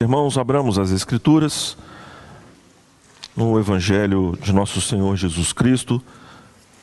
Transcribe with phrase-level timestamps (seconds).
[0.00, 1.76] Irmãos, abramos as Escrituras
[3.36, 6.00] no Evangelho de Nosso Senhor Jesus Cristo,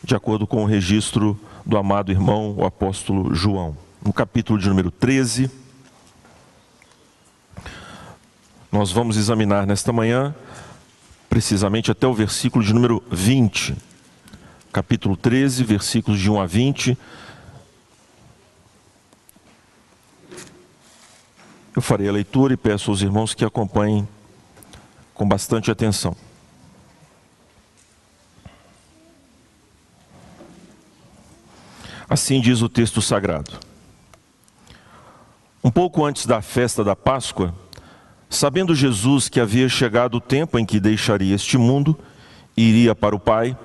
[0.04, 3.78] de acordo com o registro do amado irmão, o apóstolo João.
[4.04, 5.50] No capítulo de número 13,
[8.70, 10.36] nós vamos examinar nesta manhã,
[11.30, 13.78] precisamente até o versículo de número 20.
[14.74, 16.98] Capítulo 13, versículos de 1 a 20
[21.76, 24.08] Eu farei a leitura e peço aos irmãos que acompanhem
[25.14, 26.16] com bastante atenção.
[32.10, 33.60] Assim diz o texto sagrado.
[35.62, 37.54] Um pouco antes da festa da Páscoa,
[38.30, 41.98] sabendo Jesus que havia chegado o tempo em que deixaria este mundo
[42.56, 43.58] e iria para o Pai,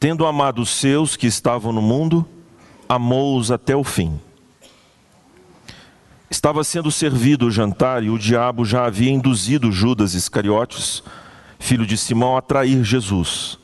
[0.00, 2.26] tendo amado os seus que estavam no mundo,
[2.88, 4.18] amou-os até o fim.
[6.28, 11.02] Estava sendo servido o jantar e o diabo já havia induzido Judas Iscariotes,
[11.58, 13.58] filho de Simão, a trair Jesus.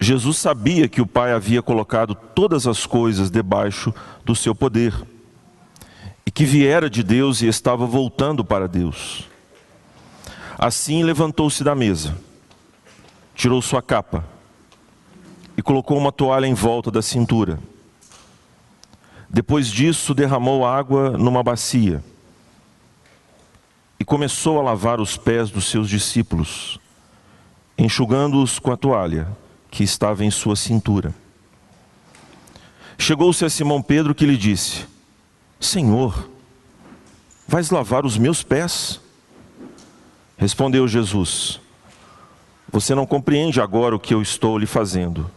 [0.00, 3.92] Jesus sabia que o Pai havia colocado todas as coisas debaixo
[4.24, 4.94] do seu poder
[6.24, 9.24] e que viera de Deus e estava voltando para Deus.
[10.56, 12.16] Assim levantou-se da mesa,
[13.34, 14.24] tirou sua capa
[15.56, 17.58] e colocou uma toalha em volta da cintura.
[19.30, 22.02] Depois disso, derramou água numa bacia
[24.00, 26.78] e começou a lavar os pés dos seus discípulos,
[27.76, 29.28] enxugando-os com a toalha
[29.70, 31.14] que estava em sua cintura.
[32.96, 34.86] Chegou-se a Simão Pedro que lhe disse:
[35.60, 36.28] Senhor,
[37.46, 39.00] vais lavar os meus pés?
[40.38, 41.60] Respondeu Jesus:
[42.72, 45.30] Você não compreende agora o que eu estou lhe fazendo.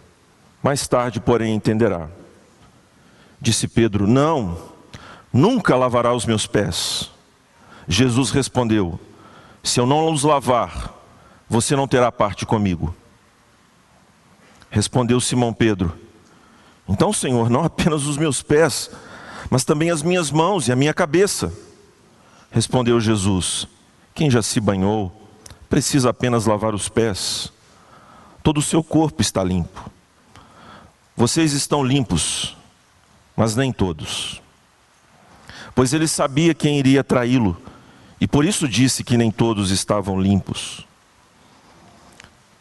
[0.63, 2.07] Mais tarde, porém, entenderá.
[3.41, 4.55] Disse Pedro: Não,
[5.33, 7.09] nunca lavará os meus pés.
[7.87, 8.99] Jesus respondeu:
[9.63, 10.93] Se eu não os lavar,
[11.49, 12.95] você não terá parte comigo.
[14.69, 15.97] Respondeu Simão Pedro:
[16.87, 18.91] Então, Senhor, não apenas os meus pés,
[19.49, 21.51] mas também as minhas mãos e a minha cabeça.
[22.51, 23.67] Respondeu Jesus:
[24.13, 25.11] Quem já se banhou,
[25.67, 27.51] precisa apenas lavar os pés.
[28.43, 29.89] Todo o seu corpo está limpo.
[31.15, 32.55] Vocês estão limpos,
[33.35, 34.41] mas nem todos.
[35.73, 37.57] Pois ele sabia quem iria traí-lo,
[38.19, 40.85] e por isso disse que nem todos estavam limpos.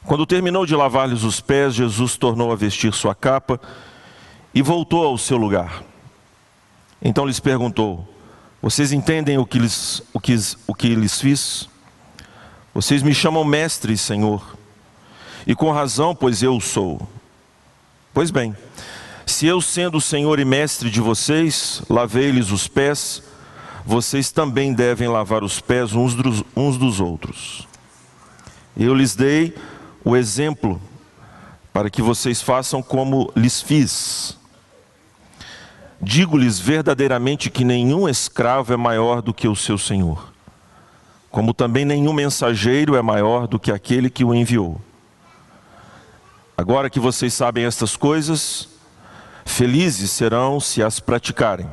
[0.04, 3.60] Quando terminou de lavar-lhes os pés, Jesus tornou a vestir sua capa
[4.54, 5.82] e voltou ao seu lugar.
[7.02, 8.08] Então lhes perguntou:
[8.62, 10.34] Vocês entendem o que lhes, o que,
[10.66, 11.68] o que lhes fiz?
[12.72, 14.56] Vocês me chamam mestre, Senhor,
[15.46, 17.06] e com razão, pois eu sou.
[18.14, 18.56] Pois bem,
[19.26, 23.22] se eu, sendo o Senhor e mestre de vocês, lavei-lhes os pés,
[23.84, 27.66] vocês também devem lavar os pés uns dos, uns dos outros.
[28.76, 29.54] Eu lhes dei
[30.04, 30.80] o exemplo
[31.72, 34.38] para que vocês façam como lhes fiz.
[36.00, 40.32] Digo-lhes verdadeiramente que nenhum escravo é maior do que o seu senhor,
[41.30, 44.80] como também nenhum mensageiro é maior do que aquele que o enviou.
[46.56, 48.69] Agora que vocês sabem estas coisas,
[49.50, 51.68] Felizes serão se as praticarem.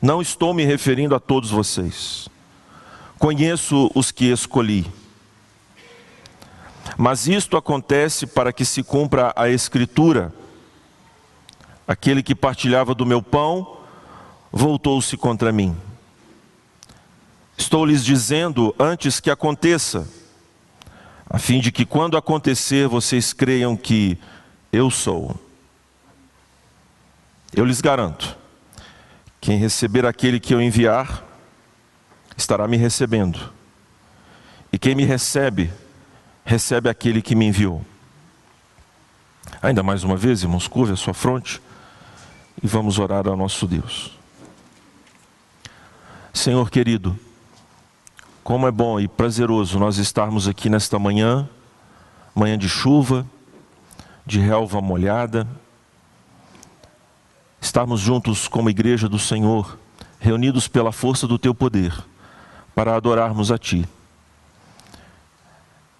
[0.00, 2.28] Não estou me referindo a todos vocês.
[3.18, 4.86] Conheço os que escolhi.
[6.96, 10.32] Mas isto acontece para que se cumpra a Escritura.
[11.86, 13.76] Aquele que partilhava do meu pão
[14.50, 15.76] voltou-se contra mim.
[17.58, 20.08] Estou lhes dizendo antes que aconteça,
[21.28, 24.16] a fim de que quando acontecer vocês creiam que
[24.72, 25.49] eu sou.
[27.52, 28.36] Eu lhes garanto:
[29.40, 31.24] quem receber aquele que eu enviar,
[32.36, 33.52] estará me recebendo.
[34.72, 35.72] E quem me recebe,
[36.44, 37.84] recebe aquele que me enviou.
[39.60, 41.60] Ainda mais uma vez, irmãos, curve a sua fronte
[42.62, 44.16] e vamos orar ao nosso Deus.
[46.32, 47.18] Senhor querido,
[48.44, 51.48] como é bom e prazeroso nós estarmos aqui nesta manhã,
[52.34, 53.26] manhã de chuva,
[54.24, 55.46] de relva molhada,
[57.60, 59.78] estarmos juntos como igreja do Senhor,
[60.18, 61.92] reunidos pela força do teu poder,
[62.74, 63.86] para adorarmos a ti.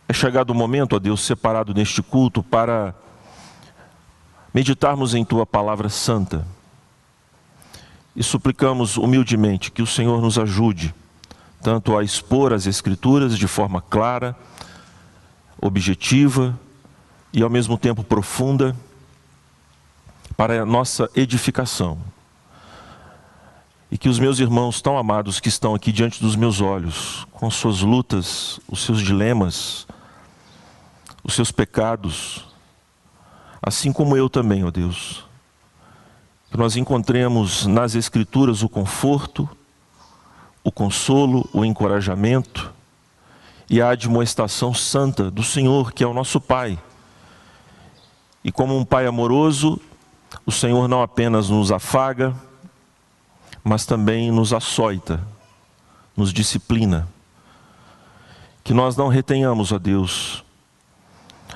[0.09, 2.95] É chegado o momento, ó Deus, separado neste culto para
[4.53, 6.47] meditarmos em tua palavra santa.
[8.17, 10.95] E suplicamos humildemente que o Senhor nos ajude,
[11.63, 14.37] tanto a expor as Escrituras de forma clara,
[15.61, 16.59] objetiva
[17.33, 18.75] e ao mesmo tempo profunda
[20.41, 21.99] para a nossa edificação.
[23.93, 27.51] e que os meus irmãos tão amados que estão aqui diante dos meus olhos, com
[27.51, 29.87] suas lutas, os seus dilemas,
[31.23, 32.47] os seus pecados,
[33.61, 35.27] assim como eu também, ó Deus,
[36.51, 39.47] que nós encontremos nas Escrituras o conforto,
[40.65, 42.73] o consolo, o encorajamento
[43.69, 46.79] e a admoestação santa do Senhor, que é o nosso Pai.
[48.43, 49.79] E como um Pai amoroso,
[50.47, 52.35] o Senhor não apenas nos afaga,
[53.63, 55.21] mas também nos açoita,
[56.17, 57.09] nos disciplina.
[58.63, 60.45] Que nós não retenhamos, a Deus,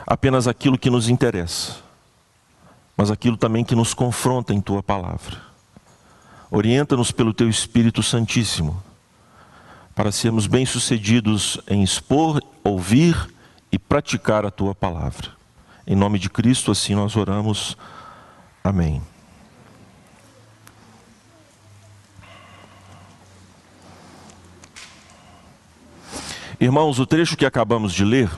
[0.07, 1.77] apenas aquilo que nos interessa,
[2.97, 5.37] mas aquilo também que nos confronta em tua palavra.
[6.51, 8.83] Orienta-nos pelo teu Espírito Santíssimo,
[9.95, 13.33] para sermos bem-sucedidos em expor, ouvir
[13.71, 15.31] e praticar a tua palavra.
[15.87, 17.77] Em nome de Cristo, assim nós oramos.
[18.67, 19.03] Amém.
[26.59, 28.31] Irmãos, o trecho que acabamos de ler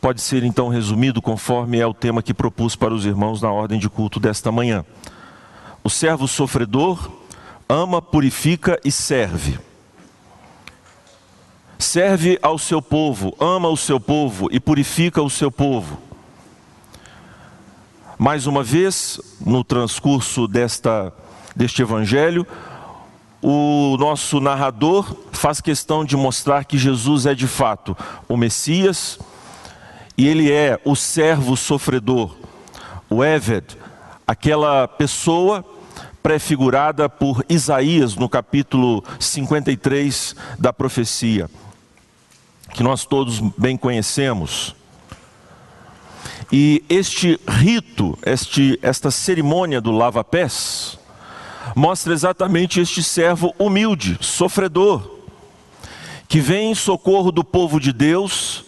[0.00, 3.78] pode ser então resumido conforme é o tema que propus para os irmãos na ordem
[3.78, 4.84] de culto desta manhã.
[5.84, 7.08] O servo sofredor
[7.68, 9.60] ama, purifica e serve.
[11.78, 16.09] Serve ao seu povo, ama o seu povo e purifica o seu povo.
[18.20, 21.10] Mais uma vez, no transcurso desta,
[21.56, 22.46] deste evangelho,
[23.40, 27.96] o nosso narrador faz questão de mostrar que Jesus é de fato
[28.28, 29.18] o Messias
[30.18, 32.36] e ele é o servo sofredor,
[33.08, 33.78] o Eved,
[34.26, 35.64] aquela pessoa
[36.22, 41.48] prefigurada por Isaías no capítulo 53 da profecia,
[42.74, 44.78] que nós todos bem conhecemos.
[46.52, 50.98] E este rito, este, esta cerimônia do lava-pés,
[51.76, 55.18] mostra exatamente este servo humilde, sofredor,
[56.26, 58.64] que vem em socorro do povo de Deus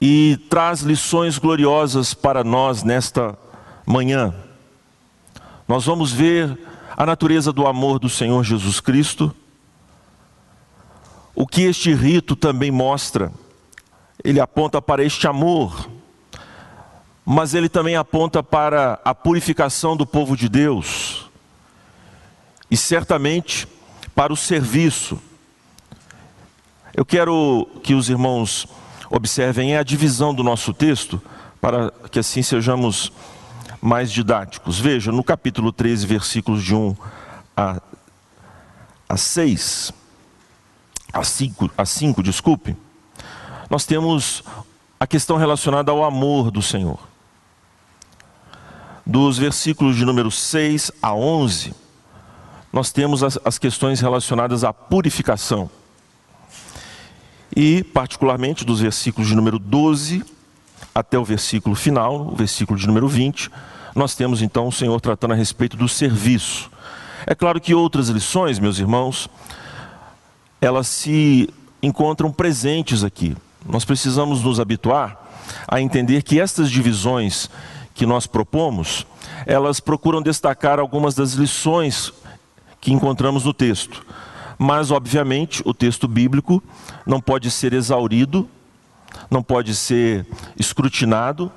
[0.00, 3.38] e traz lições gloriosas para nós nesta
[3.86, 4.34] manhã.
[5.66, 6.58] Nós vamos ver
[6.96, 9.34] a natureza do amor do Senhor Jesus Cristo,
[11.34, 13.32] o que este rito também mostra.
[14.22, 15.88] Ele aponta para este amor,
[17.24, 21.30] mas ele também aponta para a purificação do povo de Deus
[22.70, 23.66] e certamente
[24.14, 25.18] para o serviço.
[26.92, 28.66] Eu quero que os irmãos
[29.10, 31.20] observem a divisão do nosso texto,
[31.60, 33.12] para que assim sejamos
[33.80, 34.78] mais didáticos.
[34.78, 36.96] Veja, no capítulo 13, versículos de 1
[37.56, 37.80] a,
[39.08, 39.92] a 6,
[41.12, 42.76] a 5, a 5, desculpe,
[43.70, 44.42] nós temos
[44.98, 47.13] a questão relacionada ao amor do Senhor.
[49.06, 51.74] Dos versículos de número 6 a 11,
[52.72, 55.70] nós temos as, as questões relacionadas à purificação.
[57.54, 60.24] E, particularmente, dos versículos de número 12
[60.94, 63.50] até o versículo final, o versículo de número 20,
[63.94, 66.70] nós temos então o Senhor tratando a respeito do serviço.
[67.26, 69.28] É claro que outras lições, meus irmãos,
[70.60, 71.48] elas se
[71.82, 73.36] encontram presentes aqui.
[73.68, 75.22] Nós precisamos nos habituar
[75.68, 77.50] a entender que estas divisões
[77.94, 79.06] que nós propomos,
[79.46, 82.12] elas procuram destacar algumas das lições
[82.80, 84.04] que encontramos no texto.
[84.58, 86.62] Mas, obviamente, o texto bíblico
[87.06, 88.48] não pode ser exaurido,
[89.30, 90.26] não pode ser
[90.58, 91.50] escrutinado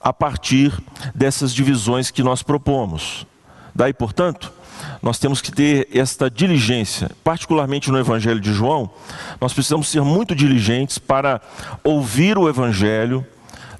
[0.00, 0.72] a partir
[1.14, 3.26] dessas divisões que nós propomos.
[3.74, 4.52] Daí, portanto,
[5.00, 8.90] nós temos que ter esta diligência, particularmente no Evangelho de João,
[9.40, 11.40] nós precisamos ser muito diligentes para
[11.82, 13.26] ouvir o Evangelho,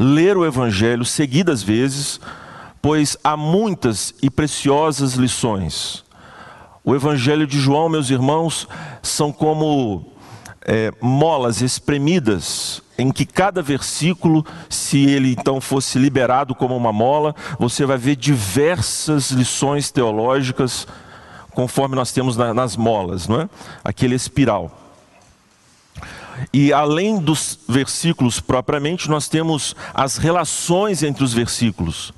[0.02, 2.21] ler o Evangelho seguidas vezes,
[2.80, 6.04] pois há muitas e preciosas lições
[6.85, 8.66] o Evangelho de João, meus irmãos,
[9.00, 10.04] são como
[10.62, 17.37] é, molas espremidas, em que cada versículo, se ele então fosse liberado como uma mola,
[17.59, 20.87] você vai ver diversas lições teológicas,
[21.52, 23.49] conforme nós temos na, nas molas, não é?
[23.85, 24.81] Aquele espiral.
[26.52, 32.12] E além dos versículos propriamente, nós temos as relações entre os versículos.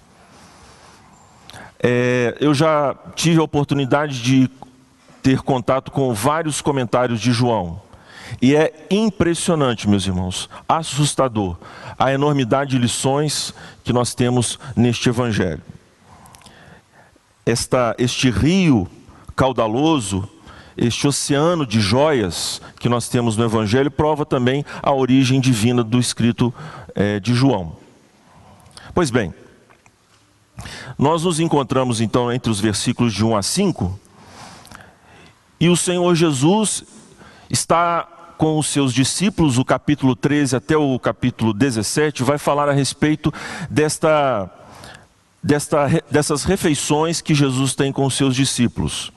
[1.82, 4.50] É, eu já tive a oportunidade de
[5.22, 7.82] ter contato com vários comentários de João.
[8.40, 11.56] E é impressionante, meus irmãos, assustador,
[11.98, 15.62] a enormidade de lições que nós temos neste Evangelho.
[17.46, 18.88] Esta, este rio
[19.36, 20.28] caudaloso,
[20.76, 25.98] este oceano de joias que nós temos no Evangelho, prova também a origem divina do
[25.98, 26.52] escrito
[26.94, 27.76] é, de João.
[28.94, 29.34] Pois bem,
[30.98, 33.98] nós nos encontramos então entre os versículos de 1 a 5
[35.58, 36.84] E o Senhor Jesus
[37.50, 42.72] está com os seus discípulos, o capítulo 13 até o capítulo 17, vai falar a
[42.72, 43.32] respeito
[43.70, 44.50] desta,
[45.42, 49.13] desta, dessas refeições que Jesus tem com os seus discípulos.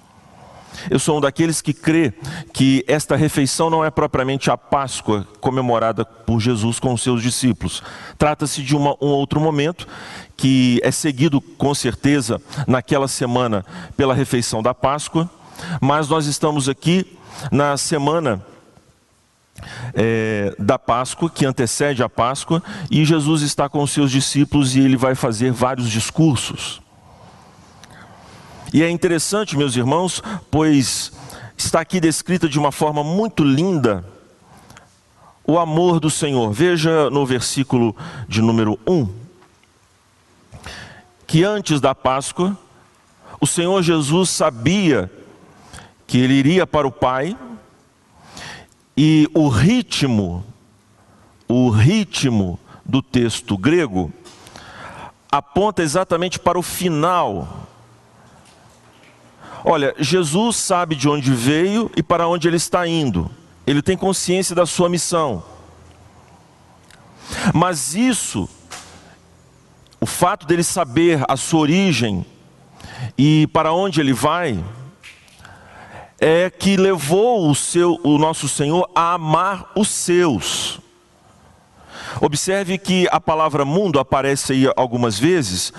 [0.90, 2.14] Eu sou um daqueles que crê
[2.54, 7.82] que esta refeição não é propriamente a Páscoa comemorada por Jesus com os seus discípulos.
[8.18, 9.88] Trata-se de uma, um outro momento
[10.36, 13.66] que é seguido com certeza naquela semana
[13.96, 15.30] pela refeição da Páscoa,
[15.82, 17.18] mas nós estamos aqui
[17.52, 18.46] na semana
[19.94, 24.80] é, da Páscoa, que antecede a Páscoa, e Jesus está com os seus discípulos e
[24.80, 26.82] ele vai fazer vários discursos.
[28.74, 30.22] E é interessante, meus irmãos,
[30.52, 31.12] pois
[31.58, 34.06] está aqui descrita de uma forma muito linda
[35.46, 36.52] o amor do Senhor.
[36.52, 37.96] Veja no versículo
[38.28, 39.08] de número 1,
[41.26, 42.58] que antes da Páscoa,
[43.40, 45.10] o Senhor Jesus sabia
[46.06, 47.38] que ele iria para o Pai,
[48.96, 50.44] e o ritmo,
[51.48, 54.12] o ritmo do texto grego
[55.32, 57.68] aponta exatamente para o final
[59.70, 63.30] Olha, Jesus sabe de onde veio e para onde ele está indo.
[63.66, 65.44] Ele tem consciência da sua missão.
[67.54, 68.48] Mas isso,
[70.00, 72.26] o fato dele saber a sua origem
[73.18, 74.64] e para onde ele vai,
[76.18, 80.80] é que levou o, seu, o nosso Senhor a amar os seus.
[82.22, 85.74] Observe que a palavra mundo aparece aí algumas vezes,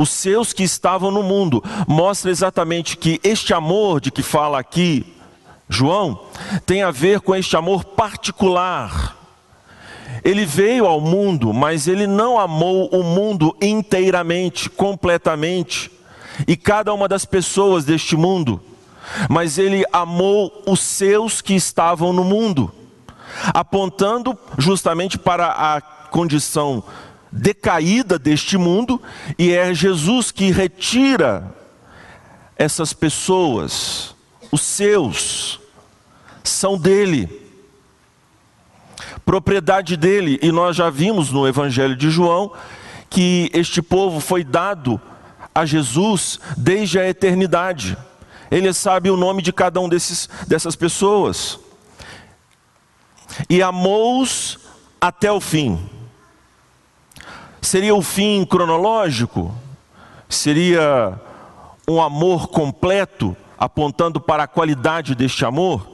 [0.00, 1.62] os seus que estavam no mundo.
[1.86, 5.04] Mostra exatamente que este amor de que fala aqui
[5.68, 6.18] João
[6.64, 9.16] tem a ver com este amor particular.
[10.24, 15.90] Ele veio ao mundo, mas ele não amou o mundo inteiramente, completamente,
[16.48, 18.60] e cada uma das pessoas deste mundo,
[19.28, 22.72] mas ele amou os seus que estavam no mundo,
[23.54, 26.82] apontando justamente para a condição
[27.32, 29.00] decaída deste mundo,
[29.38, 31.54] e é Jesus que retira
[32.56, 34.14] essas pessoas,
[34.50, 35.60] os seus,
[36.42, 37.28] são dele,
[39.24, 42.52] propriedade dele, e nós já vimos no Evangelho de João
[43.08, 45.00] que este povo foi dado
[45.54, 47.96] a Jesus desde a eternidade.
[48.50, 51.58] Ele sabe o nome de cada um desses, dessas pessoas.
[53.48, 54.58] E amou-os
[55.00, 55.78] até o fim.
[57.60, 59.54] Seria o fim cronológico?
[60.28, 61.18] Seria
[61.86, 65.86] um amor completo, apontando para a qualidade deste amor?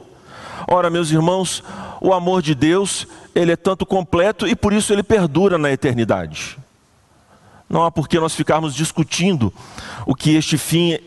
[0.67, 1.63] Ora, meus irmãos,
[2.01, 6.57] o amor de Deus, ele é tanto completo e por isso ele perdura na eternidade.
[7.69, 9.53] Não há por que nós ficarmos discutindo
[10.05, 10.97] o que este fim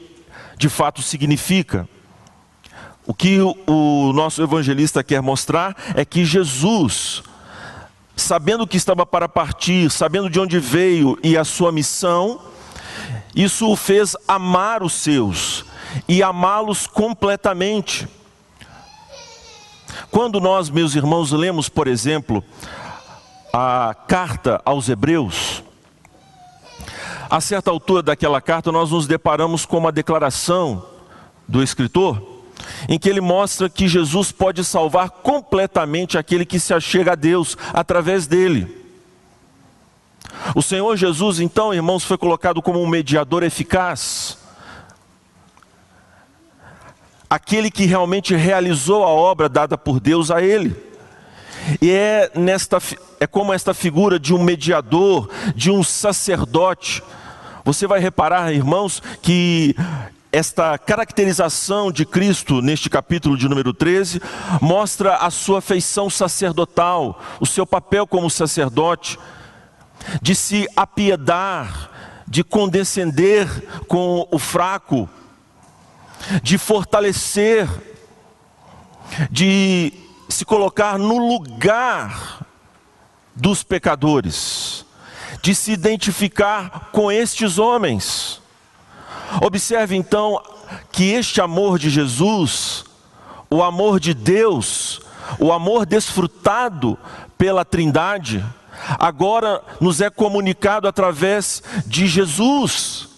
[0.58, 1.88] de fato significa.
[3.06, 7.22] O que o nosso evangelista quer mostrar é que Jesus
[8.30, 12.40] sabendo que estava para partir, sabendo de onde veio e a sua missão,
[13.34, 15.64] isso o fez amar os seus
[16.06, 18.06] e amá-los completamente.
[20.12, 22.44] Quando nós, meus irmãos, lemos, por exemplo,
[23.52, 25.64] a carta aos Hebreus,
[27.28, 30.86] a certa altura daquela carta nós nos deparamos com uma declaração
[31.48, 32.29] do escritor
[32.88, 37.56] em que ele mostra que Jesus pode salvar completamente aquele que se achega a Deus
[37.72, 38.80] através dele.
[40.54, 44.38] O Senhor Jesus, então, irmãos, foi colocado como um mediador eficaz.
[47.28, 50.74] Aquele que realmente realizou a obra dada por Deus a ele.
[51.80, 52.78] E é, nesta,
[53.20, 57.02] é como esta figura de um mediador, de um sacerdote.
[57.64, 59.76] Você vai reparar, irmãos, que
[60.32, 64.20] esta caracterização de Cristo neste capítulo de número 13
[64.60, 69.18] mostra a sua feição sacerdotal, o seu papel como sacerdote,
[70.22, 73.48] de se apiedar, de condescender
[73.88, 75.08] com o fraco,
[76.42, 77.68] de fortalecer,
[79.30, 79.92] de
[80.28, 82.46] se colocar no lugar
[83.34, 84.86] dos pecadores,
[85.42, 88.39] de se identificar com estes homens
[89.42, 90.42] Observe então
[90.90, 92.84] que este amor de Jesus,
[93.48, 95.00] o amor de Deus,
[95.38, 96.98] o amor desfrutado
[97.38, 98.44] pela Trindade,
[98.98, 103.08] agora nos é comunicado através de Jesus.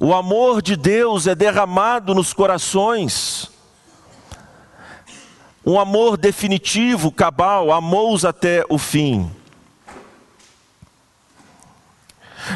[0.00, 3.50] O amor de Deus é derramado nos corações.
[5.66, 9.30] Um amor definitivo, cabal, amou-os até o fim.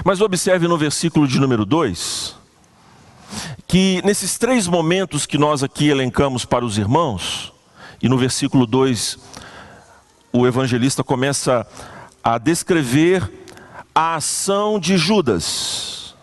[0.04, 2.36] Mas observe no versículo de número 2,
[3.66, 7.52] que nesses três momentos que nós aqui elencamos para os irmãos,
[8.02, 9.18] e no versículo 2,
[10.32, 11.66] o evangelista começa
[12.22, 13.30] a descrever
[13.94, 16.14] a ação de Judas.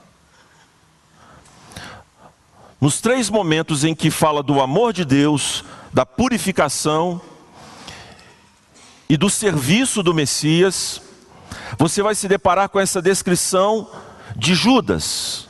[2.81, 7.21] Nos três momentos em que fala do amor de Deus, da purificação
[9.07, 11.01] e do serviço do Messias,
[11.77, 13.87] você vai se deparar com essa descrição
[14.35, 15.47] de Judas.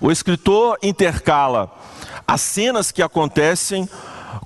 [0.00, 1.70] O escritor intercala
[2.26, 3.88] as cenas que acontecem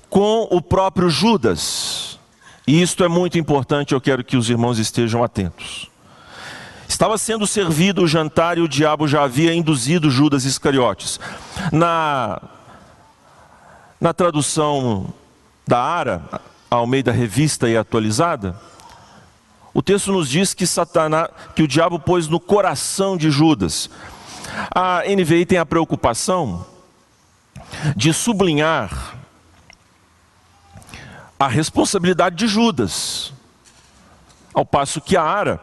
[0.09, 2.19] com o próprio Judas.
[2.65, 5.91] E isto é muito importante, eu quero que os irmãos estejam atentos.
[6.87, 11.19] Estava sendo servido o jantar e o diabo já havia induzido Judas Iscariotes.
[11.71, 12.41] Na,
[13.99, 15.13] na tradução
[15.67, 16.21] da Ara,
[16.69, 18.55] ao meio da revista e atualizada,
[19.73, 23.89] o texto nos diz que Satanás, que o diabo pôs no coração de Judas.
[24.73, 26.65] A NVI tem a preocupação
[27.95, 29.17] de sublinhar
[31.39, 33.33] a responsabilidade de Judas,
[34.53, 35.59] ao passo que a Ara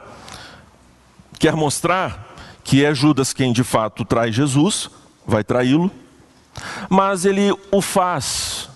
[1.38, 2.28] quer mostrar
[2.62, 4.90] que é Judas quem de fato trai Jesus,
[5.26, 5.90] vai traí-lo,
[6.88, 8.68] mas ele o faz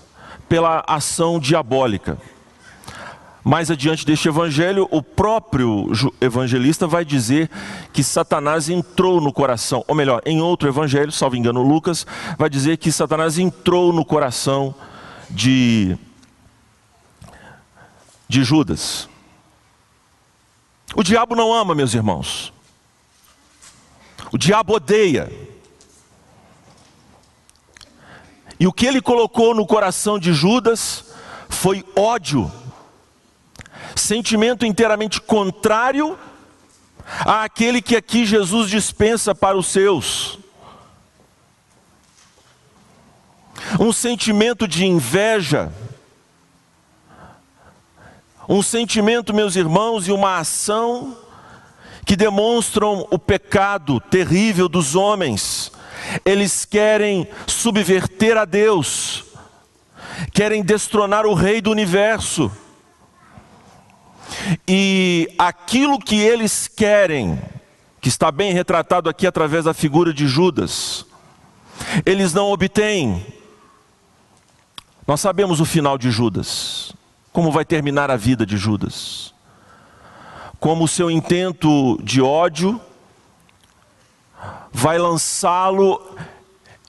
[0.49, 2.17] pela ação diabólica.
[3.45, 7.51] Mais adiante deste evangelho, o próprio evangelista vai dizer
[7.93, 12.07] que Satanás entrou no coração, ou melhor, em outro evangelho, salvo engano Lucas,
[12.39, 14.75] vai dizer que Satanás entrou no coração
[15.29, 15.95] de,
[18.27, 19.11] de Judas.
[20.97, 22.51] O diabo não ama, meus irmãos.
[24.33, 25.31] O diabo odeia.
[28.59, 31.13] E o que ele colocou no coração de Judas
[31.49, 32.51] foi ódio,
[34.05, 36.19] sentimento inteiramente contrário
[37.21, 40.39] àquele que aqui Jesus dispensa para os seus.
[43.81, 45.73] Um sentimento de inveja,
[48.47, 51.17] um sentimento, meus irmãos, e uma ação
[52.05, 55.73] que demonstram o pecado terrível dos homens.
[56.27, 59.25] Eles querem subverter a Deus,
[60.33, 62.53] querem destronar o Rei do universo.
[64.67, 67.41] E aquilo que eles querem,
[68.01, 71.07] que está bem retratado aqui através da figura de Judas,
[72.05, 73.25] eles não obtêm.
[75.07, 76.93] Nós sabemos o final de Judas,
[77.33, 79.35] como vai terminar a vida de Judas
[80.65, 82.81] como o seu intento de ódio
[84.73, 86.01] vai lançá-lo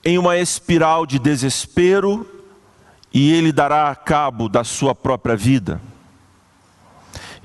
[0.02, 2.26] em uma espiral de desespero
[3.13, 5.82] e ele dará cabo da sua própria vida.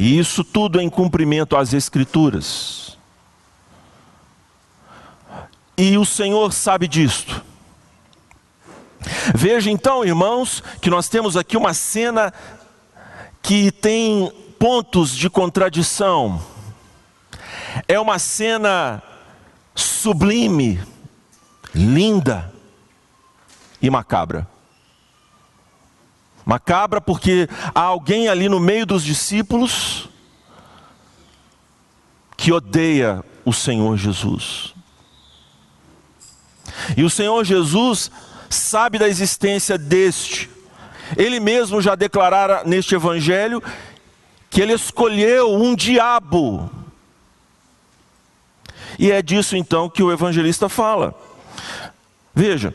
[0.01, 2.97] E isso tudo em cumprimento às Escrituras.
[5.77, 7.45] E o Senhor sabe disto.
[9.35, 12.33] Veja então, irmãos, que nós temos aqui uma cena
[13.43, 16.43] que tem pontos de contradição.
[17.87, 19.03] É uma cena
[19.75, 20.81] sublime,
[21.75, 22.51] linda
[23.83, 24.49] e macabra.
[26.51, 30.09] Macabra porque há alguém ali no meio dos discípulos
[32.37, 34.75] que odeia o Senhor Jesus.
[36.97, 38.11] E o Senhor Jesus
[38.49, 40.51] sabe da existência deste.
[41.17, 43.63] Ele mesmo já declarara neste evangelho
[44.51, 46.69] que ele escolheu um diabo.
[48.99, 51.15] E é disso então que o evangelista fala.
[52.35, 52.75] Veja,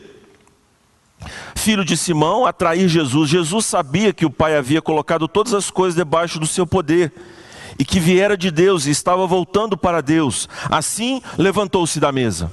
[1.66, 3.28] filho de Simão, atrair Jesus.
[3.28, 7.12] Jesus sabia que o Pai havia colocado todas as coisas debaixo do seu poder
[7.76, 10.48] e que viera de Deus e estava voltando para Deus.
[10.70, 12.52] Assim, levantou-se da mesa.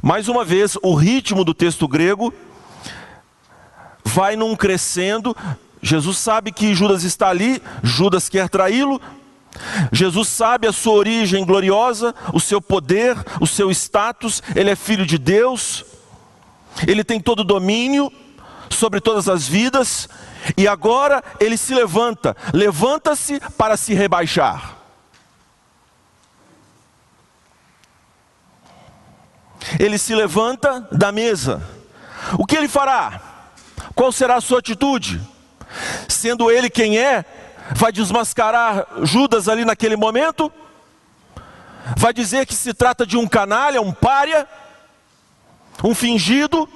[0.00, 2.32] Mais uma vez, o ritmo do texto grego
[4.02, 5.36] vai num crescendo,
[5.82, 8.98] Jesus sabe que Judas está ali, Judas quer traí-lo.
[9.92, 15.04] Jesus sabe a sua origem gloriosa, o seu poder, o seu status, ele é filho
[15.04, 15.84] de Deus,
[16.86, 18.12] ele tem todo o domínio
[18.70, 20.08] sobre todas as vidas,
[20.56, 24.76] e agora ele se levanta, levanta-se para se rebaixar.
[29.78, 31.62] Ele se levanta da mesa.
[32.38, 33.20] O que ele fará?
[33.94, 35.20] Qual será a sua atitude?
[36.08, 37.24] Sendo ele quem é,
[37.72, 40.50] vai desmascarar Judas ali naquele momento?
[41.96, 44.46] Vai dizer que se trata de um canalha, um pária,
[45.82, 46.68] um fingido?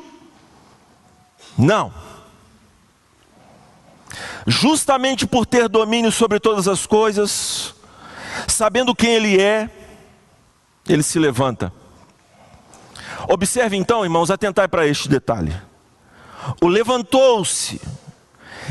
[1.57, 1.93] Não.
[4.47, 7.75] Justamente por ter domínio sobre todas as coisas,
[8.47, 9.71] sabendo quem ele é,
[10.89, 11.73] ele se levanta.
[13.29, 15.55] Observe então, irmãos, atentai para este detalhe.
[16.61, 17.81] O levantou-se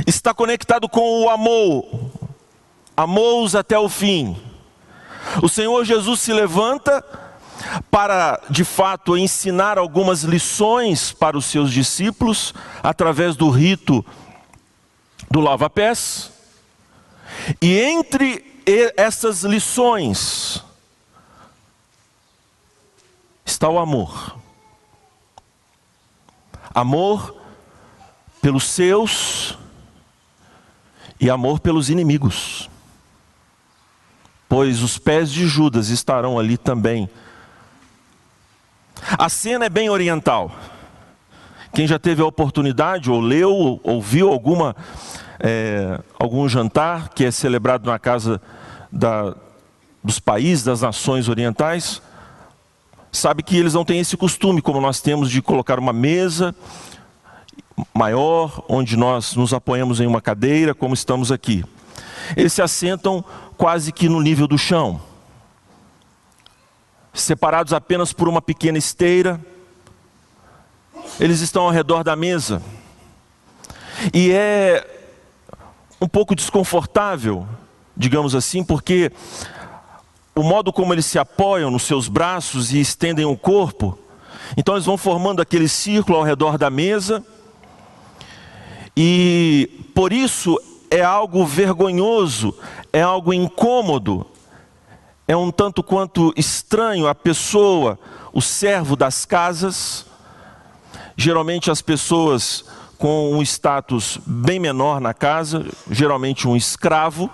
[0.05, 2.11] está conectado com o amor,
[2.95, 4.37] amou-os até o fim.
[5.41, 7.03] O Senhor Jesus se levanta
[7.89, 14.05] para, de fato, ensinar algumas lições para os seus discípulos através do rito
[15.29, 16.31] do lava-pés.
[17.61, 18.63] E entre
[18.95, 20.63] essas lições
[23.45, 24.37] está o amor.
[26.73, 27.35] Amor
[28.41, 29.57] pelos seus
[31.19, 32.69] e amor pelos inimigos.
[34.49, 37.09] Pois os pés de Judas estarão ali também.
[39.17, 40.51] A cena é bem oriental.
[41.71, 44.75] Quem já teve a oportunidade, ou leu, ou viu alguma,
[45.39, 48.41] é, algum jantar que é celebrado na casa
[48.91, 49.35] da,
[50.03, 52.01] dos países, das nações orientais,
[53.11, 56.55] sabe que eles não têm esse costume, como nós temos, de colocar uma mesa
[57.93, 61.63] maior, onde nós nos apoiamos em uma cadeira, como estamos aqui.
[62.35, 63.23] Eles se assentam
[63.57, 64.99] quase que no nível do chão,
[67.13, 69.39] separados apenas por uma pequena esteira.
[71.19, 72.61] Eles estão ao redor da mesa.
[74.13, 74.85] E é
[76.01, 77.47] um pouco desconfortável,
[77.95, 79.11] digamos assim, porque
[80.35, 83.97] o modo como eles se apoiam nos seus braços e estendem o corpo,
[84.57, 87.23] então eles vão formando aquele círculo ao redor da mesa
[88.97, 92.55] e por isso é algo vergonhoso,
[92.91, 94.25] é algo incômodo,
[95.27, 97.97] é um tanto quanto estranho a pessoa,
[98.31, 100.05] o servo das casas,
[101.15, 102.65] geralmente as pessoas
[102.97, 107.29] com um status bem menor na casa, geralmente um escravo,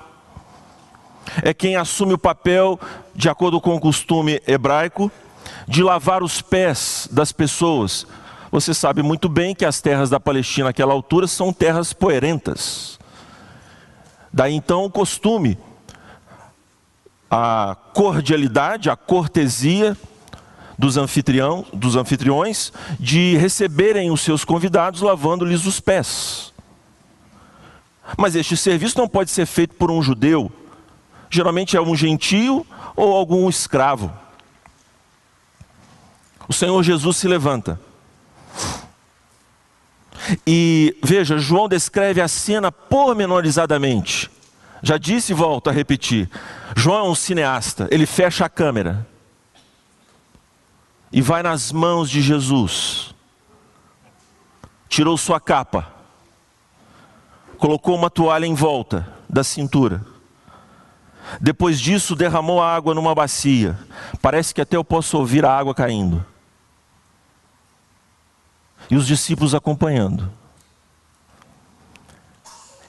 [1.43, 2.79] é quem assume o papel,
[3.15, 5.11] de acordo com o costume hebraico,
[5.67, 8.07] de lavar os pés das pessoas,
[8.51, 12.99] você sabe muito bem que as terras da Palestina naquela altura são terras poerentas.
[14.33, 15.57] Daí então o costume,
[17.29, 19.95] a cordialidade, a cortesia
[20.77, 26.53] dos, anfitrião, dos anfitriões de receberem os seus convidados lavando-lhes os pés.
[28.17, 30.51] Mas este serviço não pode ser feito por um judeu,
[31.29, 32.65] geralmente é um gentio
[32.95, 34.11] ou algum escravo.
[36.47, 37.79] O Senhor Jesus se levanta
[40.45, 44.29] e veja, João descreve a cena pormenorizadamente.
[44.81, 46.29] Já disse e volto a repetir.
[46.75, 49.05] João é um cineasta, ele fecha a câmera
[51.11, 53.13] e vai nas mãos de Jesus.
[54.87, 55.91] Tirou sua capa,
[57.57, 60.05] colocou uma toalha em volta da cintura.
[61.39, 63.77] Depois disso, derramou a água numa bacia.
[64.21, 66.25] Parece que até eu posso ouvir a água caindo
[68.89, 70.31] e os discípulos acompanhando.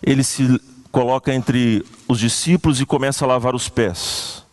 [0.03, 0.59] Ele se
[0.91, 4.45] coloca entre os discípulos e começa a lavar os pés,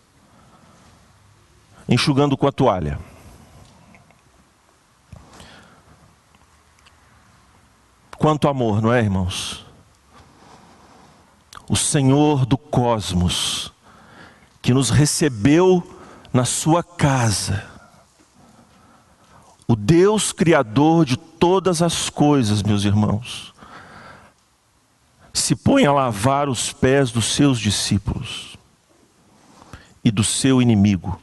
[1.90, 3.00] enxugando com a toalha.
[8.18, 9.66] Quanto amor, não é, irmãos?
[11.70, 13.72] O Senhor do cosmos,
[14.62, 15.96] que nos recebeu
[16.34, 17.66] na sua casa,
[19.68, 23.54] o Deus Criador de todas as coisas, meus irmãos,
[25.40, 28.58] se põe a lavar os pés dos seus discípulos
[30.04, 31.20] e do seu inimigo.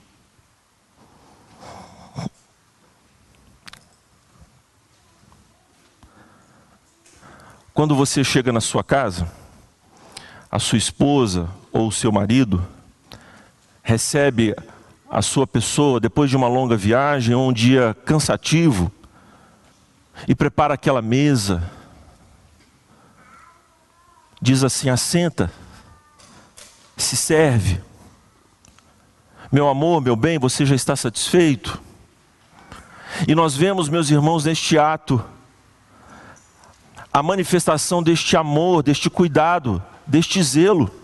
[7.73, 9.29] Quando você chega na sua casa,
[10.49, 12.65] a sua esposa ou o seu marido
[13.83, 14.55] recebe
[15.11, 18.93] a sua pessoa depois de uma longa viagem ou um dia cansativo,
[20.29, 21.69] e prepara aquela mesa.
[24.45, 25.51] Diz assim: assenta,
[26.99, 27.81] se serve.
[29.51, 31.81] Meu amor, meu bem, você já está satisfeito?
[33.27, 35.25] E nós vemos, meus irmãos, neste ato,
[37.11, 40.95] a manifestação deste amor, deste cuidado, deste zelo.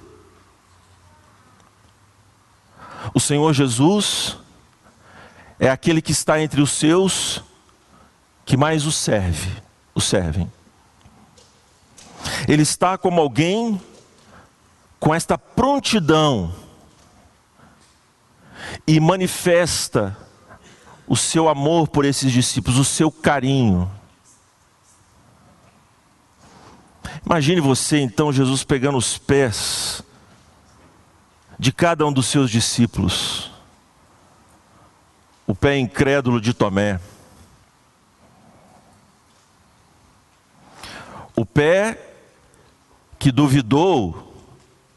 [3.14, 4.36] O Senhor Jesus
[5.58, 7.42] é aquele que está entre os seus
[8.44, 9.50] que mais o serve,
[9.94, 10.59] o servem.
[12.48, 13.80] Ele está como alguém
[14.98, 16.54] com esta prontidão
[18.86, 20.16] e manifesta
[21.06, 23.90] o seu amor por esses discípulos, o seu carinho.
[27.24, 30.02] Imagine você então Jesus pegando os pés
[31.58, 33.50] de cada um dos seus discípulos,
[35.46, 36.98] o pé incrédulo de Tomé,
[41.36, 42.09] o pé
[43.20, 44.34] que duvidou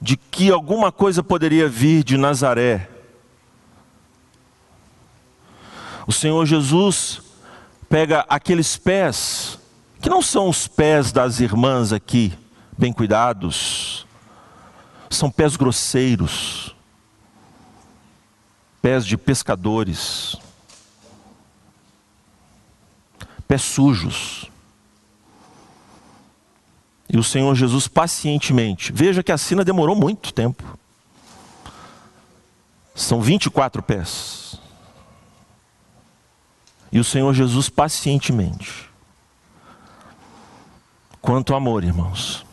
[0.01, 2.89] de que alguma coisa poderia vir de Nazaré.
[6.07, 7.21] O Senhor Jesus
[7.89, 9.59] pega aqueles pés,
[10.01, 12.33] que não são os pés das irmãs aqui,
[12.77, 14.07] bem cuidados,
[15.09, 16.73] são pés grosseiros,
[18.81, 20.37] pés de pescadores,
[23.45, 24.52] pés sujos.
[27.13, 30.63] E o Senhor Jesus pacientemente, veja que a sina demorou muito tempo.
[32.95, 34.59] São 24 pés.
[36.91, 38.89] E o Senhor Jesus pacientemente.
[41.21, 42.43] Quanto amor, irmãos.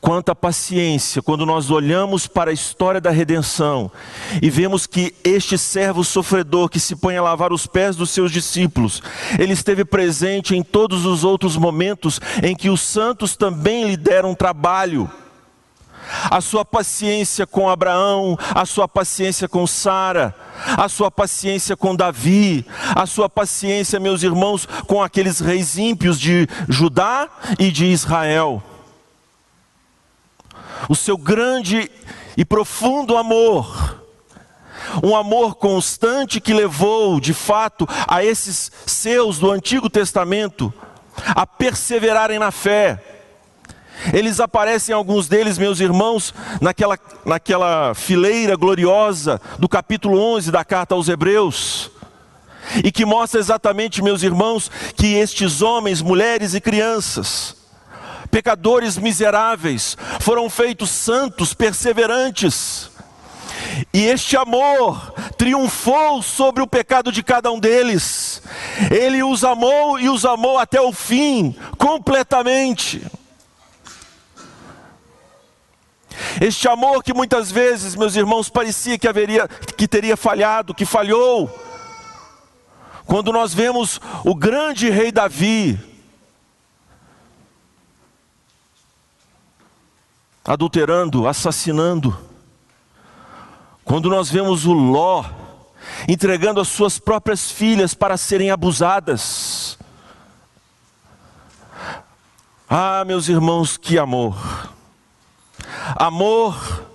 [0.00, 3.90] Quanta paciência quando nós olhamos para a história da redenção
[4.42, 8.30] e vemos que este servo sofredor que se põe a lavar os pés dos seus
[8.30, 9.02] discípulos,
[9.38, 14.34] ele esteve presente em todos os outros momentos em que os santos também lhe deram
[14.34, 15.10] trabalho
[16.30, 20.34] a sua paciência com Abraão, a sua paciência com Sara,
[20.76, 26.48] a sua paciência com Davi, a sua paciência, meus irmãos, com aqueles reis ímpios de
[26.68, 28.62] Judá e de Israel.
[30.88, 31.90] O seu grande
[32.36, 34.02] e profundo amor,
[35.02, 40.72] um amor constante que levou, de fato, a esses seus do Antigo Testamento
[41.34, 43.14] a perseverarem na fé
[44.12, 50.94] eles aparecem, alguns deles, meus irmãos, naquela, naquela fileira gloriosa do capítulo 11 da carta
[50.94, 51.90] aos Hebreus.
[52.82, 57.56] E que mostra exatamente, meus irmãos, que estes homens, mulheres e crianças,
[58.34, 62.90] pecadores miseráveis, foram feitos santos, perseverantes.
[63.92, 68.42] E este amor triunfou sobre o pecado de cada um deles.
[68.90, 73.06] Ele os amou e os amou até o fim, completamente.
[76.40, 81.48] Este amor que muitas vezes, meus irmãos, parecia que haveria que teria falhado, que falhou.
[83.06, 85.93] Quando nós vemos o grande rei Davi
[90.44, 92.16] adulterando, assassinando.
[93.84, 95.24] Quando nós vemos o Ló
[96.08, 99.78] entregando as suas próprias filhas para serem abusadas.
[102.68, 104.36] Ah, meus irmãos, que amor
[105.96, 106.86] amor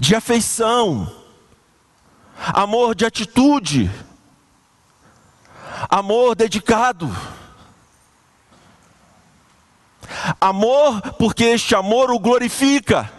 [0.00, 1.10] de afeição,
[2.36, 3.90] amor de atitude,
[5.88, 7.10] amor dedicado.
[10.40, 13.10] Amor, porque este amor o glorifica.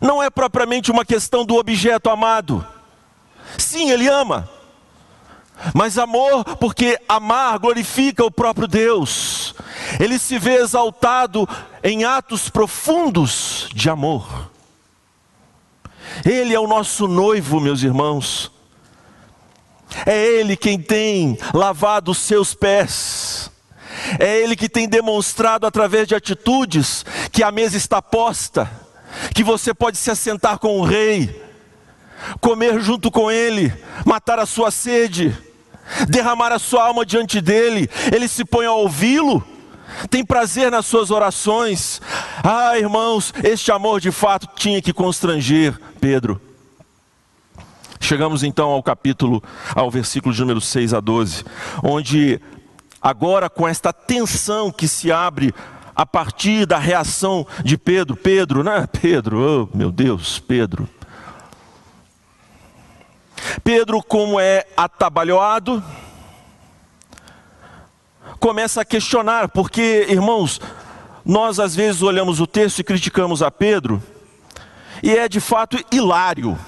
[0.00, 2.66] Não é propriamente uma questão do objeto amado.
[3.58, 4.48] Sim, ele ama.
[5.74, 9.54] Mas amor, porque amar glorifica o próprio Deus.
[9.98, 11.48] Ele se vê exaltado
[11.82, 14.50] em atos profundos de amor.
[16.24, 18.50] Ele é o nosso noivo, meus irmãos.
[20.04, 23.25] É Ele quem tem lavado os seus pés.
[24.18, 28.70] É Ele que tem demonstrado através de atitudes que a mesa está posta,
[29.34, 31.42] que você pode se assentar com o rei,
[32.40, 33.72] comer junto com ele,
[34.04, 35.36] matar a sua sede,
[36.08, 37.88] derramar a sua alma diante dele.
[38.12, 39.44] Ele se põe a ouvi-lo
[40.10, 42.00] tem prazer nas suas orações.
[42.42, 46.40] Ah, irmãos, este amor de fato tinha que constranger Pedro.
[48.00, 49.42] Chegamos então ao capítulo,
[49.74, 51.44] ao versículo de número 6 a 12,
[51.82, 52.40] onde
[53.06, 55.54] agora com esta tensão que se abre
[55.94, 58.84] a partir da reação de Pedro, Pedro, né?
[59.00, 60.88] Pedro, oh, meu Deus, Pedro.
[63.62, 65.80] Pedro, como é atabalhoado,
[68.40, 70.60] começa a questionar, porque, irmãos,
[71.24, 74.02] nós às vezes olhamos o texto e criticamos a Pedro,
[75.00, 76.58] e é de fato hilário.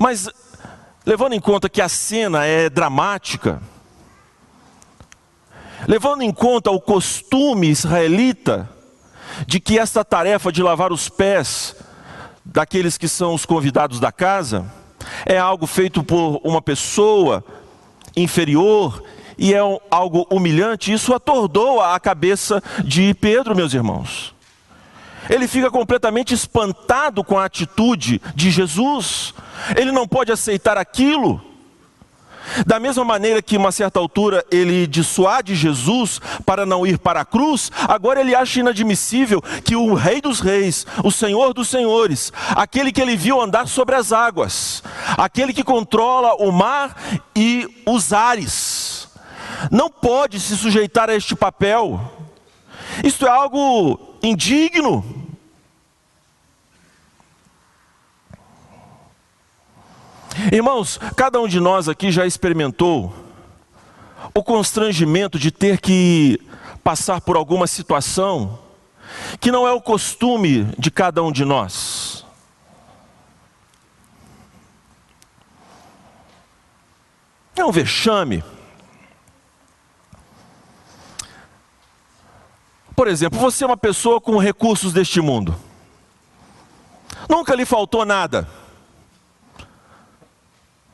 [0.00, 0.26] Mas,
[1.04, 3.60] levando em conta que a cena é dramática,
[5.86, 8.68] levando em conta o costume israelita
[9.46, 11.74] de que esta tarefa de lavar os pés
[12.44, 14.70] daqueles que são os convidados da casa
[15.24, 17.44] é algo feito por uma pessoa
[18.16, 19.02] inferior
[19.38, 19.60] e é
[19.90, 24.34] algo humilhante, isso atordou a cabeça de Pedro, meus irmãos.
[25.28, 29.34] Ele fica completamente espantado com a atitude de Jesus,
[29.76, 31.40] ele não pode aceitar aquilo.
[32.66, 37.24] Da mesma maneira que, uma certa altura, ele dissuade Jesus para não ir para a
[37.24, 42.92] cruz, agora ele acha inadmissível que o Rei dos Reis, o Senhor dos Senhores, aquele
[42.92, 44.82] que ele viu andar sobre as águas,
[45.16, 46.96] aquele que controla o mar
[47.36, 49.08] e os ares,
[49.70, 52.00] não pode se sujeitar a este papel.
[53.04, 55.04] Isto é algo indigno.
[60.52, 63.12] Irmãos, cada um de nós aqui já experimentou
[64.34, 66.40] o constrangimento de ter que
[66.82, 68.58] passar por alguma situação
[69.40, 72.24] que não é o costume de cada um de nós.
[77.56, 78.42] É um vexame.
[83.00, 85.56] Por exemplo, você é uma pessoa com recursos deste mundo.
[87.30, 88.46] Nunca lhe faltou nada.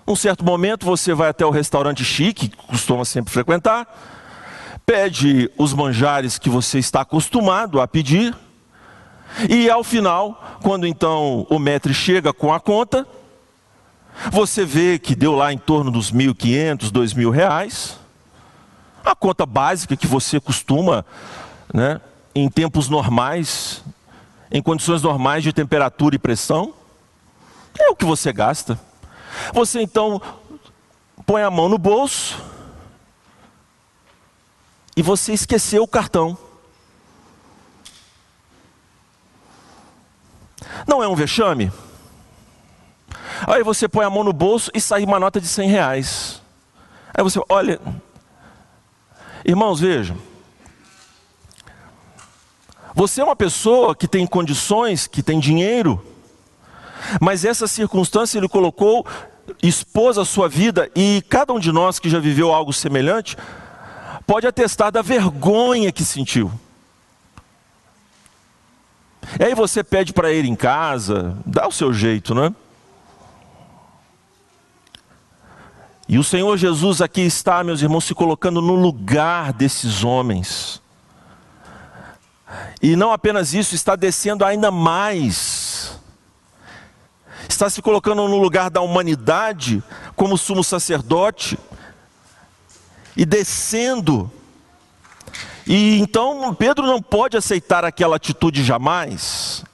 [0.07, 3.88] Um certo momento você vai até o restaurante chique, que costuma sempre frequentar,
[4.87, 8.33] pede os manjares que você está acostumado a pedir,
[9.51, 13.05] e ao final, quando então o metre chega com a conta,
[14.31, 17.99] você vê que deu lá em torno dos mil quinhentos, dois mil reais,
[19.05, 21.05] a conta básica que você costuma,
[21.73, 22.01] né,
[22.35, 23.83] em tempos normais,
[24.51, 26.75] em condições normais de temperatura e pressão,
[27.79, 28.79] é o que você gasta.
[29.53, 30.21] Você então
[31.25, 32.43] põe a mão no bolso
[34.97, 36.37] e você esqueceu o cartão.
[40.87, 41.71] Não é um vexame?
[43.47, 46.43] Aí você põe a mão no bolso e sai uma nota de 100 reais.
[47.13, 47.81] Aí você, olha,
[49.45, 50.17] irmãos, vejam.
[52.97, 56.03] Você é uma pessoa que tem condições, que tem dinheiro,
[57.21, 59.07] mas essa circunstância ele colocou,
[59.63, 63.37] expôs a sua vida, e cada um de nós que já viveu algo semelhante,
[64.27, 66.51] pode atestar da vergonha que sentiu.
[69.39, 72.53] E aí você pede para ir em casa, dá o seu jeito, não é?
[76.09, 80.81] E o Senhor Jesus aqui está, meus irmãos, se colocando no lugar desses homens.
[82.81, 85.99] E não apenas isso, está descendo ainda mais.
[87.49, 89.83] Está se colocando no lugar da humanidade,
[90.15, 91.59] como sumo sacerdote,
[93.17, 94.31] e descendo.
[95.67, 99.65] E então Pedro não pode aceitar aquela atitude jamais.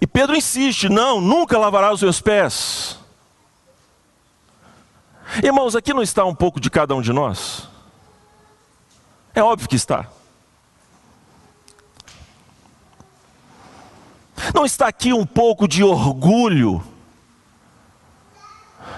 [0.00, 2.98] E Pedro insiste: não, nunca lavará os meus pés.
[5.42, 7.69] Irmãos, aqui não está um pouco de cada um de nós?
[9.34, 10.06] É óbvio que está.
[14.54, 16.82] Não está aqui um pouco de orgulho?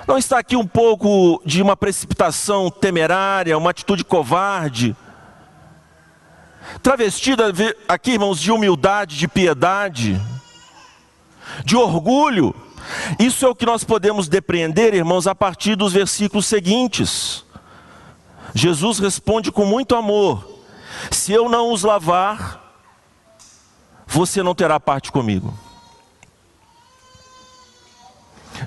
[0.06, 4.96] Não está aqui um pouco de uma precipitação temerária, uma atitude covarde?
[6.82, 7.52] Travestida
[7.86, 10.20] aqui, irmãos, de humildade, de piedade,
[11.64, 12.54] de orgulho.
[13.18, 17.44] Isso é o que nós podemos depreender, irmãos, a partir dos versículos seguintes.
[18.54, 20.60] Jesus responde com muito amor:
[21.10, 22.60] Se eu não os lavar,
[24.06, 25.52] você não terá parte comigo.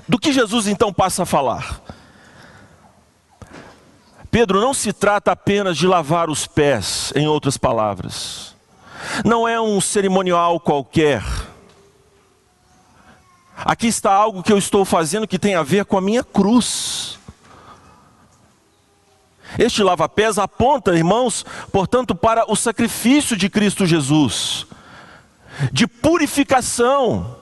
[0.08, 1.80] Do que Jesus então passa a falar?
[4.30, 8.54] Pedro, não se trata apenas de lavar os pés, em outras palavras.
[9.24, 11.22] Não é um cerimonial qualquer.
[13.56, 17.18] Aqui está algo que eu estou fazendo que tem a ver com a minha cruz.
[19.58, 24.66] Este lava-pés aponta, irmãos, portanto, para o sacrifício de Cristo Jesus,
[25.72, 27.36] de purificação.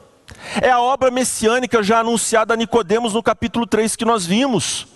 [0.60, 4.86] É a obra messiânica já anunciada a Nicodemos no capítulo 3 que nós vimos.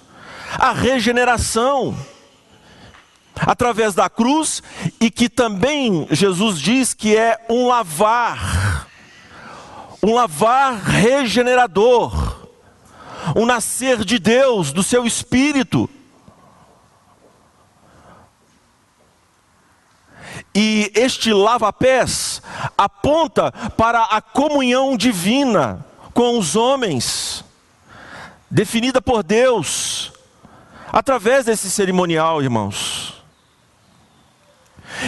[0.58, 1.96] A regeneração
[3.46, 4.62] através da cruz
[5.00, 8.88] e que também Jesus diz que é um lavar,
[10.02, 12.46] um lavar regenerador,
[13.36, 15.88] um nascer de Deus, do seu espírito.
[20.54, 22.42] E este lava-pés
[22.76, 27.44] aponta para a comunhão divina com os homens,
[28.50, 30.12] definida por Deus,
[30.92, 33.22] através desse cerimonial, irmãos.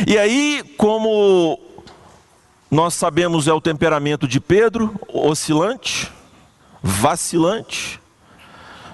[0.07, 1.59] E aí, como
[2.70, 6.12] nós sabemos é o temperamento de Pedro, oscilante,
[6.80, 8.01] vacilante,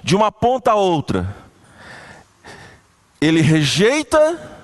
[0.03, 1.35] de uma ponta a outra,
[3.21, 4.56] ele rejeita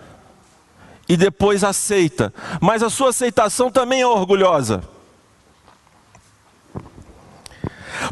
[1.13, 4.81] e depois aceita, mas a sua aceitação também é orgulhosa.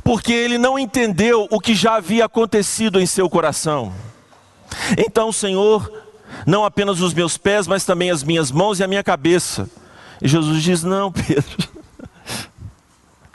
[0.04, 3.92] Porque ele não entendeu o que já havia acontecido em seu coração.
[4.96, 5.92] Então, Senhor,
[6.46, 9.68] não apenas os meus pés, mas também as minhas mãos e a minha cabeça.
[10.22, 11.70] E Jesus diz: Não, Pedro.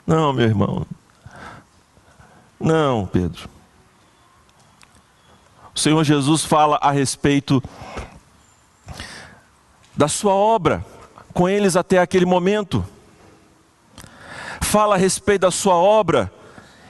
[0.05, 0.87] Não, meu irmão.
[2.57, 3.49] Não, Pedro.
[5.75, 7.61] O Senhor Jesus fala a respeito
[9.97, 10.85] da sua obra
[11.33, 12.85] com eles até aquele momento.
[14.61, 16.31] Fala a respeito da sua obra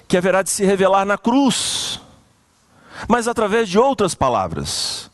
[0.08, 2.02] que haverá de se revelar na cruz,
[3.08, 5.10] mas através de outras palavras.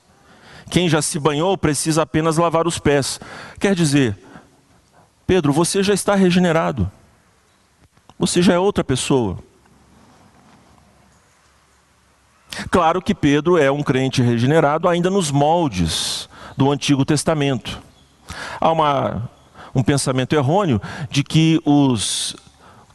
[0.70, 3.20] Quem já se banhou precisa apenas lavar os pés.
[3.60, 4.18] Quer dizer,
[5.28, 6.90] Pedro, você já está regenerado.
[8.18, 9.38] Você já é outra pessoa.
[12.70, 17.73] Claro que Pedro é um crente regenerado ainda nos moldes do Antigo Testamento.
[18.64, 19.30] Há uma,
[19.76, 22.34] um pensamento errôneo de que os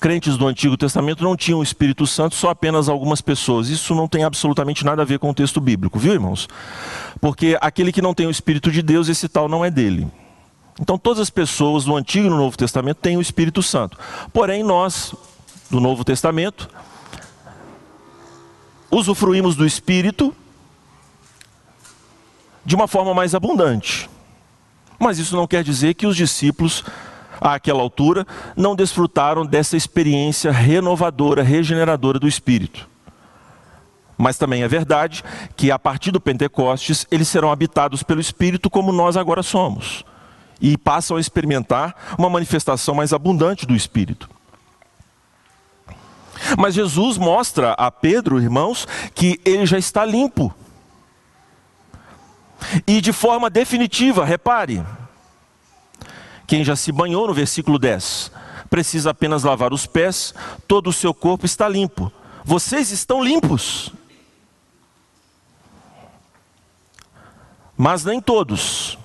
[0.01, 3.69] crentes do Antigo Testamento não tinham o Espírito Santo, só apenas algumas pessoas.
[3.69, 6.49] Isso não tem absolutamente nada a ver com o texto bíblico, viu, irmãos?
[7.21, 10.11] Porque aquele que não tem o Espírito de Deus, esse tal não é dele.
[10.81, 13.99] Então, todas as pessoas do Antigo e do Novo Testamento têm o Espírito Santo.
[14.33, 15.15] Porém, nós,
[15.71, 16.67] do Novo Testamento,
[18.91, 20.35] usufruímos do Espírito
[22.65, 24.09] de uma forma mais abundante.
[24.99, 26.85] Mas isso não quer dizer que os discípulos,
[27.41, 28.27] àquela altura,
[28.57, 32.89] não desfrutaram dessa experiência renovadora, regeneradora do Espírito.
[34.17, 35.23] Mas também é verdade
[35.57, 40.05] que a partir do Pentecostes eles serão habitados pelo Espírito como nós agora somos.
[40.61, 44.29] E passam a experimentar uma manifestação mais abundante do Espírito.
[46.59, 50.53] Mas Jesus mostra a Pedro, irmãos, que ele já está limpo.
[52.87, 54.85] E de forma definitiva, repare,
[56.47, 58.33] quem já se banhou no versículo 10,
[58.69, 60.35] precisa apenas lavar os pés,
[60.67, 62.13] todo o seu corpo está limpo.
[62.45, 63.93] Vocês estão limpos.
[67.77, 68.99] Mas nem todos.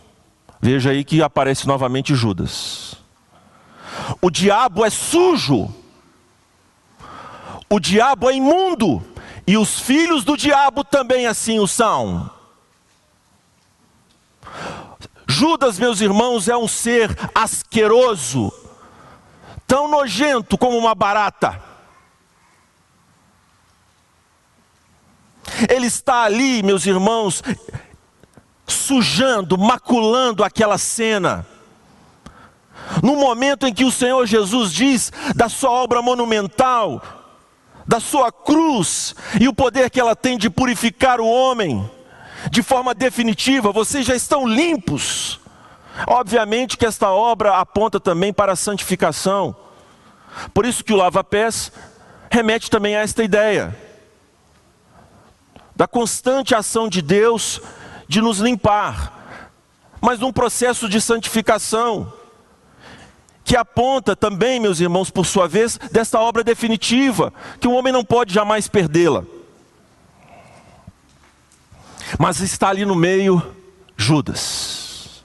[0.62, 2.96] Veja aí que aparece novamente Judas.
[4.22, 5.74] O diabo é sujo.
[7.70, 9.04] O diabo é imundo.
[9.46, 12.32] E os filhos do diabo também assim o são.
[15.34, 18.54] Judas, meus irmãos, é um ser asqueroso,
[19.66, 21.60] tão nojento como uma barata.
[25.68, 27.42] Ele está ali, meus irmãos,
[28.68, 31.48] sujando, maculando aquela cena.
[33.02, 37.02] No momento em que o Senhor Jesus diz da sua obra monumental,
[37.88, 41.90] da sua cruz e o poder que ela tem de purificar o homem
[42.50, 45.40] de forma definitiva, vocês já estão limpos.
[46.08, 49.56] Obviamente que esta obra aponta também para a santificação.
[50.54, 51.72] Por isso que o lava-pés
[52.30, 53.76] remete também a esta ideia
[55.76, 57.62] da constante ação de Deus
[58.08, 59.50] de nos limpar,
[60.00, 62.14] mas num processo de santificação
[63.44, 68.04] que aponta também, meus irmãos, por sua vez, desta obra definitiva, que o homem não
[68.04, 69.26] pode jamais perdê-la.
[72.20, 73.42] Mas está ali no meio
[73.98, 75.24] Judas.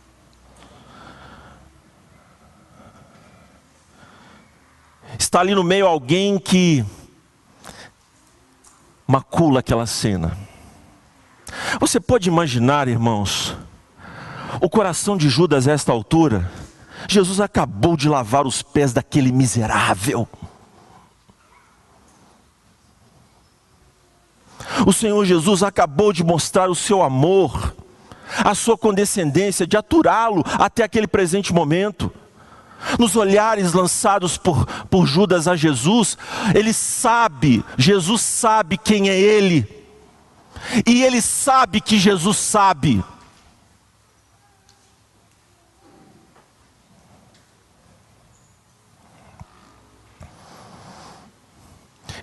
[5.18, 6.84] Está ali no meio alguém que
[9.06, 10.36] macula aquela cena.
[11.80, 13.56] Você pode imaginar, irmãos,
[14.60, 16.50] o coração de Judas a esta altura?
[17.08, 20.28] Jesus acabou de lavar os pés daquele miserável.
[24.86, 27.74] O Senhor Jesus acabou de mostrar o seu amor,
[28.44, 32.12] a sua condescendência, de aturá-lo até aquele presente momento.
[32.98, 36.16] Nos olhares lançados por, por Judas a Jesus,
[36.54, 39.66] ele sabe, Jesus sabe quem é ele,
[40.86, 43.02] e ele sabe que Jesus sabe.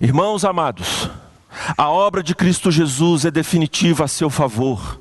[0.00, 1.10] Irmãos amados,
[1.76, 5.00] a obra de Cristo Jesus é definitiva a seu favor.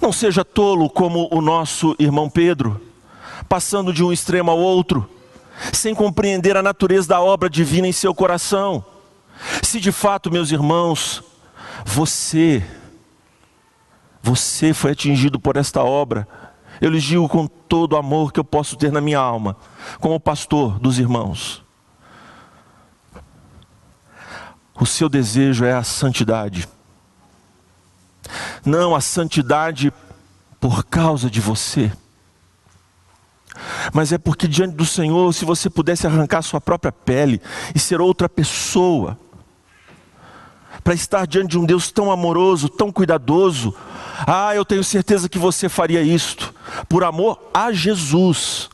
[0.00, 2.80] Não seja tolo como o nosso irmão Pedro,
[3.48, 5.08] passando de um extremo ao outro,
[5.72, 8.84] sem compreender a natureza da obra divina em seu coração.
[9.62, 11.22] Se de fato, meus irmãos,
[11.84, 12.64] você,
[14.22, 16.26] você foi atingido por esta obra,
[16.80, 19.56] eu lhes digo com todo o amor que eu posso ter na minha alma,
[20.00, 21.61] como pastor dos irmãos.
[24.78, 26.68] O seu desejo é a santidade.
[28.64, 29.92] Não a santidade
[30.60, 31.92] por causa de você,
[33.92, 37.40] mas é porque diante do Senhor, se você pudesse arrancar sua própria pele
[37.74, 39.18] e ser outra pessoa,
[40.82, 43.74] para estar diante de um Deus tão amoroso, tão cuidadoso,
[44.26, 46.54] ah, eu tenho certeza que você faria isto,
[46.88, 48.70] por amor a Jesus,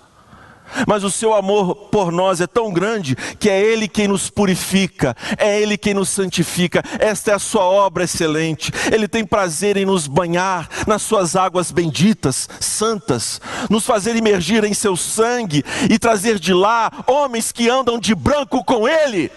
[0.86, 5.16] Mas o seu amor por nós é tão grande que é Ele quem nos purifica,
[5.36, 6.82] é Ele quem nos santifica.
[6.98, 8.72] Esta é a sua obra excelente.
[8.92, 14.74] Ele tem prazer em nos banhar nas suas águas benditas, santas, nos fazer imergir em
[14.74, 19.30] seu sangue e trazer de lá homens que andam de branco com Ele.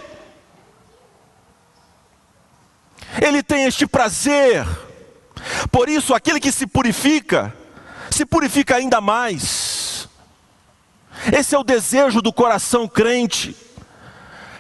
[3.22, 4.66] Ele tem este prazer.
[5.72, 7.54] Por isso, aquele que se purifica,
[8.10, 9.71] se purifica ainda mais.
[11.32, 13.56] Esse é o desejo do coração crente,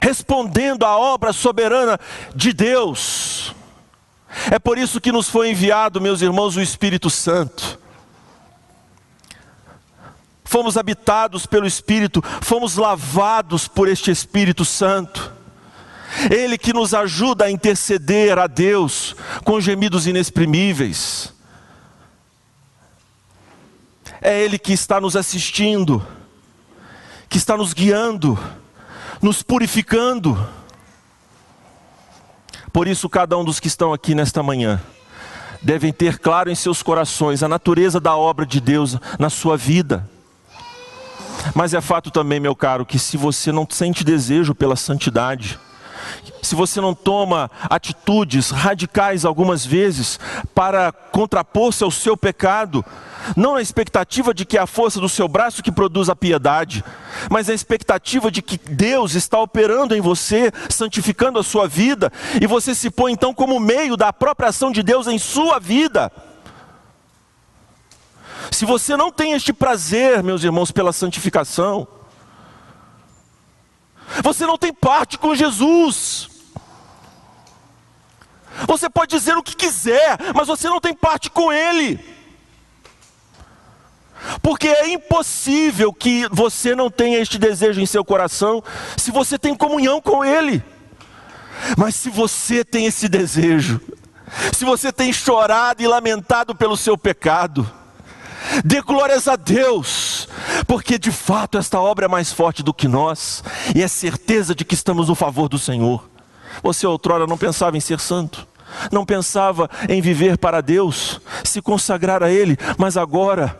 [0.01, 1.99] respondendo à obra soberana
[2.35, 3.55] de Deus.
[4.49, 7.79] É por isso que nos foi enviado, meus irmãos, o Espírito Santo.
[10.43, 15.31] Fomos habitados pelo Espírito, fomos lavados por este Espírito Santo.
[16.29, 21.33] Ele que nos ajuda a interceder a Deus com gemidos inexprimíveis.
[24.21, 26.05] É Ele que está nos assistindo,
[27.31, 28.37] que está nos guiando,
[29.21, 30.37] nos purificando.
[32.73, 34.81] Por isso, cada um dos que estão aqui nesta manhã
[35.61, 40.09] devem ter claro em seus corações a natureza da obra de Deus na sua vida.
[41.55, 45.57] Mas é fato também, meu caro, que se você não sente desejo pela santidade,
[46.41, 50.19] se você não toma atitudes radicais algumas vezes
[50.53, 52.83] para contrapor-se ao seu pecado,
[53.35, 56.83] não na expectativa de que é a força do seu braço que produz a piedade,
[57.29, 62.47] mas na expectativa de que Deus está operando em você, santificando a sua vida, e
[62.47, 66.11] você se põe então como meio da própria ação de Deus em sua vida.
[68.49, 71.87] Se você não tem este prazer, meus irmãos, pela santificação,
[74.23, 76.29] você não tem parte com Jesus.
[78.67, 81.99] Você pode dizer o que quiser, mas você não tem parte com Ele.
[84.41, 88.63] Porque é impossível que você não tenha este desejo em seu coração
[88.95, 90.63] se você tem comunhão com Ele.
[91.77, 93.79] Mas se você tem esse desejo,
[94.53, 97.69] se você tem chorado e lamentado pelo seu pecado,
[98.65, 100.10] Dê glórias a Deus,
[100.67, 103.43] porque de fato esta obra é mais forte do que nós,
[103.75, 106.09] e é certeza de que estamos no favor do Senhor.
[106.61, 108.47] Você outrora não pensava em ser santo,
[108.91, 113.59] não pensava em viver para Deus, se consagrar a Ele, mas agora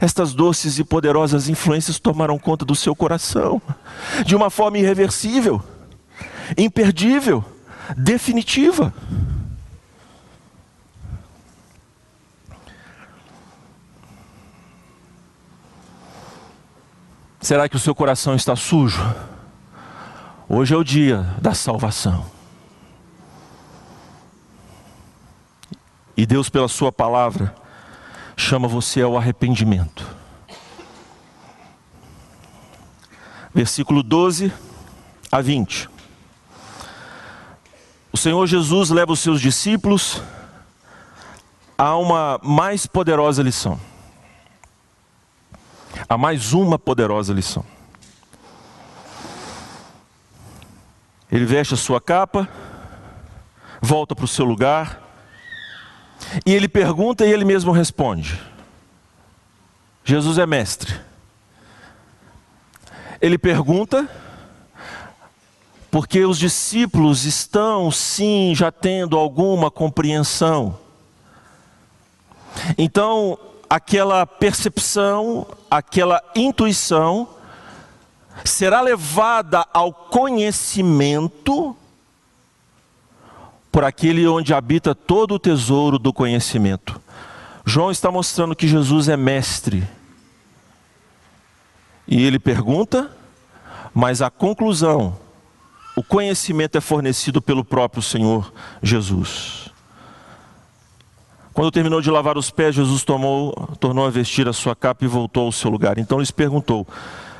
[0.00, 3.60] estas doces e poderosas influências tomaram conta do seu coração,
[4.24, 5.62] de uma forma irreversível,
[6.56, 7.44] imperdível,
[7.96, 8.92] definitiva.
[17.48, 19.00] Será que o seu coração está sujo?
[20.46, 22.26] Hoje é o dia da salvação.
[26.14, 27.54] E Deus, pela Sua palavra,
[28.36, 30.06] chama você ao arrependimento.
[33.54, 34.52] Versículo 12
[35.32, 35.88] a 20.
[38.12, 40.20] O Senhor Jesus leva os seus discípulos
[41.78, 43.87] a uma mais poderosa lição
[46.08, 47.64] a mais uma poderosa lição.
[51.30, 52.48] Ele veste a sua capa,
[53.82, 55.02] volta para o seu lugar,
[56.46, 58.40] e ele pergunta e ele mesmo responde.
[60.02, 60.98] Jesus é mestre.
[63.20, 64.08] Ele pergunta,
[65.90, 70.78] porque os discípulos estão, sim, já tendo alguma compreensão.
[72.78, 73.38] Então,
[73.68, 77.28] aquela percepção, aquela intuição,
[78.44, 81.76] será levada ao conhecimento
[83.70, 87.00] por aquele onde habita todo o tesouro do conhecimento.
[87.64, 89.86] João está mostrando que Jesus é mestre.
[92.06, 93.10] E ele pergunta,
[93.92, 95.18] mas a conclusão,
[95.94, 98.52] o conhecimento é fornecido pelo próprio Senhor
[98.82, 99.67] Jesus.
[101.58, 105.08] Quando terminou de lavar os pés, Jesus tomou, tornou a vestir a sua capa e
[105.08, 105.98] voltou ao seu lugar.
[105.98, 106.86] Então lhes perguntou: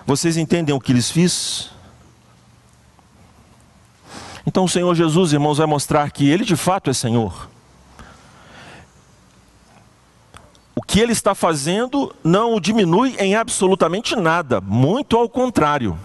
[0.05, 1.71] Vocês entendem o que lhes fiz?
[4.45, 7.49] Então o Senhor Jesus, irmãos, vai mostrar que Ele de fato é Senhor.
[10.75, 15.97] O que Ele está fazendo não o diminui em absolutamente nada, muito ao contrário.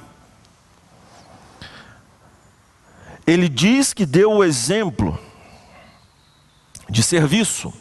[3.25, 5.17] Ele diz que deu o exemplo
[6.87, 7.73] de serviço.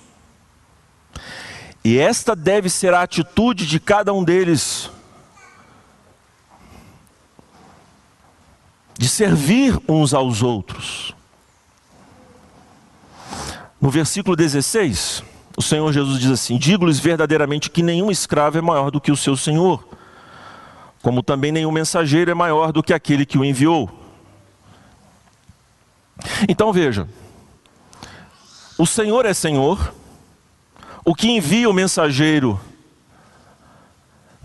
[1.84, 4.90] E esta deve ser a atitude de cada um deles.
[8.96, 11.14] De servir uns aos outros.
[13.80, 15.24] No versículo 16,
[15.56, 19.16] o Senhor Jesus diz assim: Digo-lhes verdadeiramente que nenhum escravo é maior do que o
[19.16, 19.84] seu senhor.
[21.02, 23.90] como também nenhum mensageiro é maior do que aquele que o enviou.
[26.48, 27.08] Então veja,
[28.78, 29.92] o Senhor é Senhor,
[31.04, 32.60] o que envia o mensageiro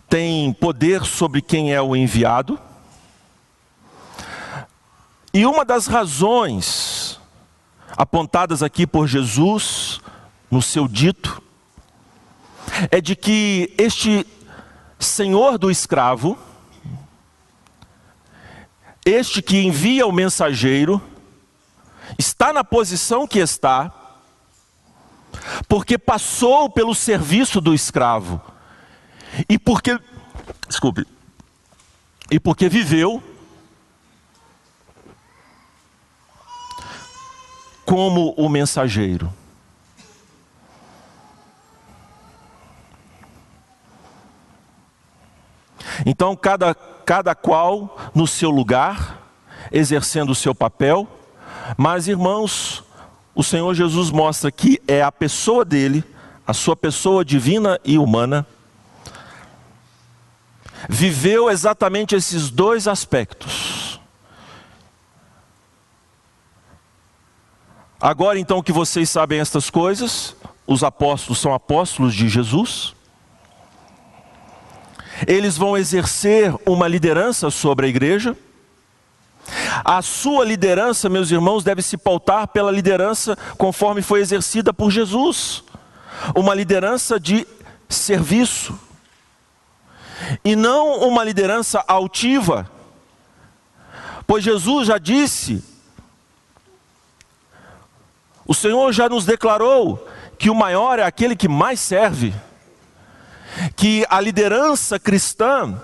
[0.09, 2.59] tem poder sobre quem é o enviado,
[5.33, 7.19] e uma das razões
[7.95, 9.99] apontadas aqui por Jesus
[10.49, 11.43] no seu dito
[12.89, 14.25] é de que este
[14.99, 16.37] senhor do escravo,
[19.05, 21.01] este que envia o mensageiro,
[22.17, 23.91] está na posição que está,
[25.67, 28.41] porque passou pelo serviço do escravo,
[29.47, 29.99] e porque,
[30.67, 31.05] desculpe,
[32.29, 33.23] e porque viveu
[37.85, 39.33] como o mensageiro.
[46.05, 49.29] Então, cada, cada qual no seu lugar,
[49.71, 51.07] exercendo o seu papel,
[51.77, 52.83] mas irmãos,
[53.37, 56.03] o Senhor Jesus mostra que é a pessoa dele,
[56.45, 58.47] a sua pessoa divina e humana,
[60.89, 64.01] viveu exatamente esses dois aspectos.
[68.01, 70.35] Agora então que vocês sabem estas coisas,
[70.65, 72.95] os apóstolos são apóstolos de Jesus,
[75.27, 78.35] eles vão exercer uma liderança sobre a igreja.
[79.83, 85.63] A sua liderança, meus irmãos, deve se pautar pela liderança conforme foi exercida por Jesus.
[86.35, 87.47] Uma liderança de
[87.87, 88.77] serviço,
[90.43, 92.69] e não uma liderança altiva,
[94.25, 95.63] pois Jesus já disse,
[98.45, 102.33] o Senhor já nos declarou que o maior é aquele que mais serve
[103.75, 105.81] que a liderança cristã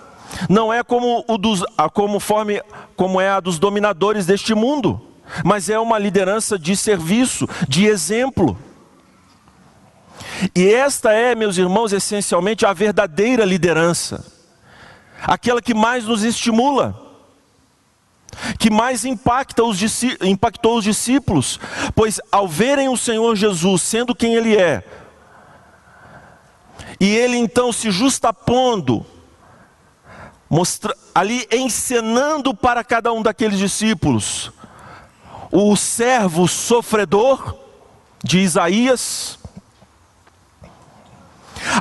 [0.50, 1.64] não é como, o dos,
[1.94, 2.62] como, forme,
[2.96, 5.02] como é a dos dominadores deste mundo,
[5.44, 8.58] mas é uma liderança de serviço, de exemplo.
[10.56, 14.26] E esta é, meus irmãos, essencialmente a verdadeira liderança,
[15.22, 17.00] aquela que mais nos estimula,
[18.58, 19.80] que mais impacta os,
[20.22, 21.60] impactou os discípulos,
[21.96, 24.84] pois ao verem o Senhor Jesus sendo quem Ele é,
[27.00, 29.06] e ele então se justapondo,
[30.54, 34.52] mostra, ali encenando para cada um daqueles discípulos
[35.52, 37.58] o servo sofredor
[38.24, 39.40] de Isaías.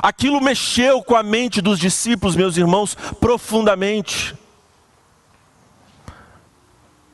[0.01, 4.35] Aquilo mexeu com a mente dos discípulos, meus irmãos, profundamente.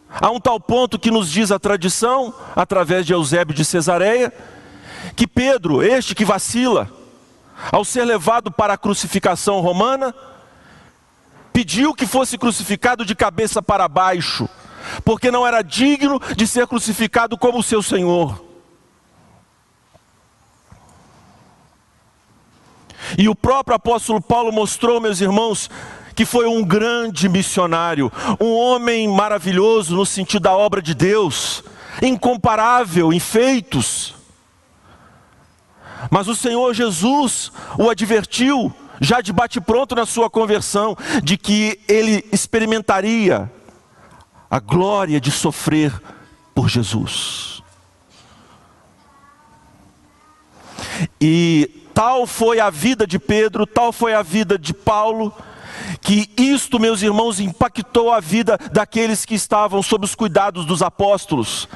[0.10, 4.34] A um tal ponto que nos diz a tradição, através de Eusébio de Cesareia,
[5.14, 6.90] que Pedro, este que vacila,
[7.70, 10.16] ao ser levado para a crucificação romana,
[11.54, 14.48] pediu que fosse crucificado de cabeça para baixo,
[15.04, 18.46] porque não era digno de ser crucificado como o seu Senhor.
[23.18, 25.70] E o próprio apóstolo Paulo mostrou, meus irmãos,
[26.16, 31.64] que foi um grande missionário, um homem maravilhoso no sentido da obra de Deus,
[32.02, 34.14] incomparável em feitos.
[36.10, 42.26] Mas o Senhor Jesus o advertiu, já de bate-pronto na sua conversão, de que ele
[42.32, 43.52] experimentaria
[44.50, 45.94] a glória de sofrer
[46.54, 47.62] por Jesus.
[51.22, 55.34] E tal foi a vida de Pedro, tal foi a vida de Paulo,
[56.02, 61.68] que isto, meus irmãos, impactou a vida daqueles que estavam sob os cuidados dos apóstolos.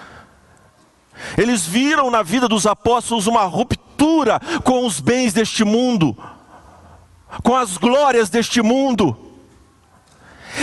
[1.37, 6.17] Eles viram na vida dos apóstolos uma ruptura com os bens deste mundo,
[7.41, 9.17] com as glórias deste mundo.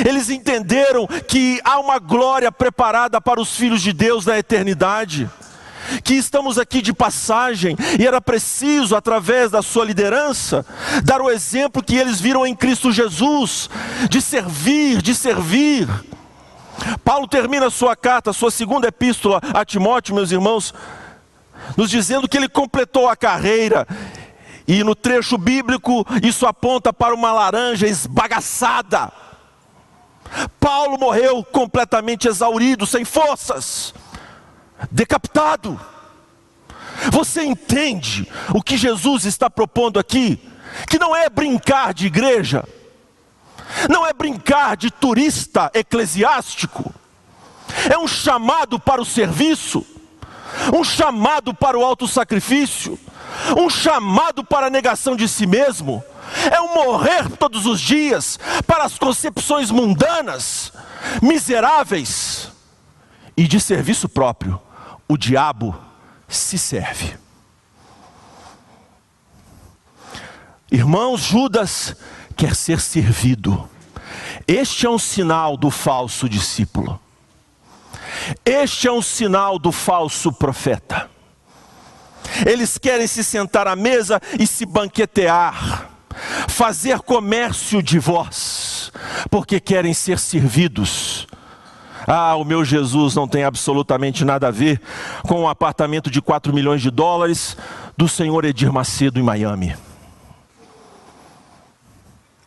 [0.06, 5.28] Eles entenderam que há uma glória preparada para os filhos de Deus na eternidade.
[6.04, 10.64] Que estamos aqui de passagem e era preciso, através da sua liderança,
[11.02, 13.68] dar o exemplo que eles viram em Cristo Jesus,
[14.08, 15.88] de servir, de servir
[17.04, 20.72] Paulo termina a sua carta, a sua segunda epístola a Timóteo, meus irmãos,
[21.76, 23.86] nos dizendo que ele completou a carreira.
[24.70, 29.12] E no trecho bíblico, isso aponta para uma laranja esbagaçada.
[30.60, 33.92] Paulo morreu completamente exaurido, sem forças,
[34.88, 35.80] decapitado.
[37.10, 40.40] Você entende o que Jesus está propondo aqui?
[40.88, 42.64] Que não é brincar de igreja
[43.88, 46.92] não é brincar de turista eclesiástico,
[47.88, 49.86] é um chamado para o serviço,
[50.74, 52.98] um chamado para o autossacrifício,
[53.56, 56.02] um chamado para a negação de si mesmo,
[56.50, 60.72] é um morrer todos os dias para as concepções mundanas,
[61.22, 62.50] miseráveis
[63.36, 64.60] e de serviço próprio.
[65.08, 65.76] O diabo
[66.28, 67.18] se serve.
[70.70, 71.96] Irmãos, Judas
[72.36, 73.68] quer ser servido.
[74.46, 77.00] Este é um sinal do falso discípulo.
[78.44, 81.08] Este é um sinal do falso profeta.
[82.46, 85.90] Eles querem se sentar à mesa e se banquetear,
[86.48, 88.92] fazer comércio de vós,
[89.30, 91.26] porque querem ser servidos.
[92.06, 94.80] Ah, o meu Jesus não tem absolutamente nada a ver
[95.22, 97.56] com um apartamento de 4 milhões de dólares
[97.96, 99.76] do senhor Edir Macedo em Miami.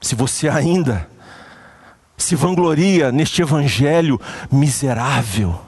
[0.02, 1.08] Se você ainda
[2.24, 4.20] se vangloria neste evangelho
[4.52, 5.60] miserável,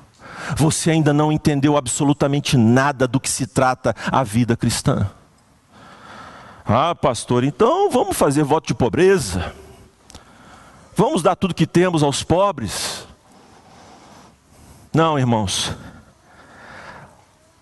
[0.55, 5.09] você ainda não entendeu absolutamente nada do que se trata a vida cristã.
[6.65, 9.53] Ah, pastor, então vamos fazer voto de pobreza.
[10.95, 13.05] Vamos dar tudo que temos aos pobres.
[14.93, 15.75] Não, irmãos.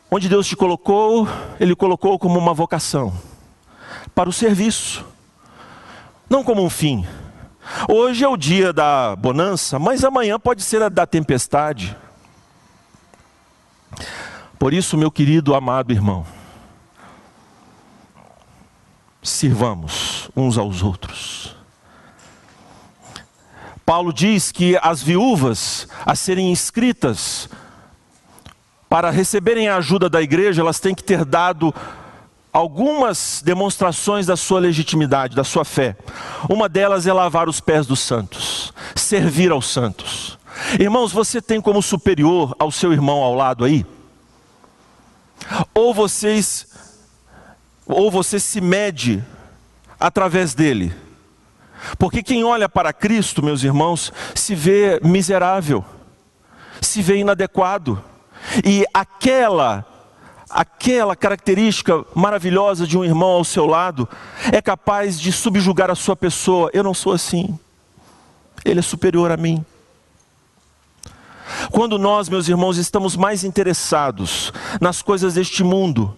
[0.09, 1.27] Onde Deus te colocou,
[1.59, 3.11] Ele colocou como uma vocação
[4.13, 5.03] para o serviço,
[6.29, 7.05] não como um fim.
[7.87, 11.95] Hoje é o dia da bonança, mas amanhã pode ser a da tempestade.
[14.59, 16.25] Por isso, meu querido amado irmão,
[19.21, 21.55] sirvamos uns aos outros.
[23.85, 27.49] Paulo diz que as viúvas a serem inscritas
[28.87, 31.73] para receberem a ajuda da igreja, elas têm que ter dado
[32.53, 35.97] algumas demonstrações da sua legitimidade, da sua fé.
[36.47, 40.37] Uma delas é lavar os pés dos santos, servir aos santos.
[40.79, 43.83] Irmãos, você tem como superior ao seu irmão ao lado aí?
[45.73, 46.67] Ou vocês
[47.85, 49.21] ou você se mede
[49.99, 50.95] através dele?
[51.97, 55.83] Porque quem olha para Cristo, meus irmãos, se vê miserável,
[56.79, 58.01] se vê inadequado.
[58.63, 59.85] E aquela
[60.53, 64.07] aquela característica maravilhosa de um irmão ao seu lado
[64.51, 66.69] é capaz de subjugar a sua pessoa.
[66.73, 67.57] Eu não sou assim.
[68.63, 69.65] Ele é superior a mim.
[71.71, 76.15] Quando nós, meus irmãos, estamos mais interessados nas coisas deste mundo,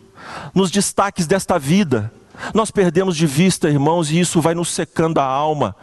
[0.53, 2.11] nos destaques desta vida,
[2.53, 5.75] nós perdemos de vista, irmãos, e isso vai nos secando a alma.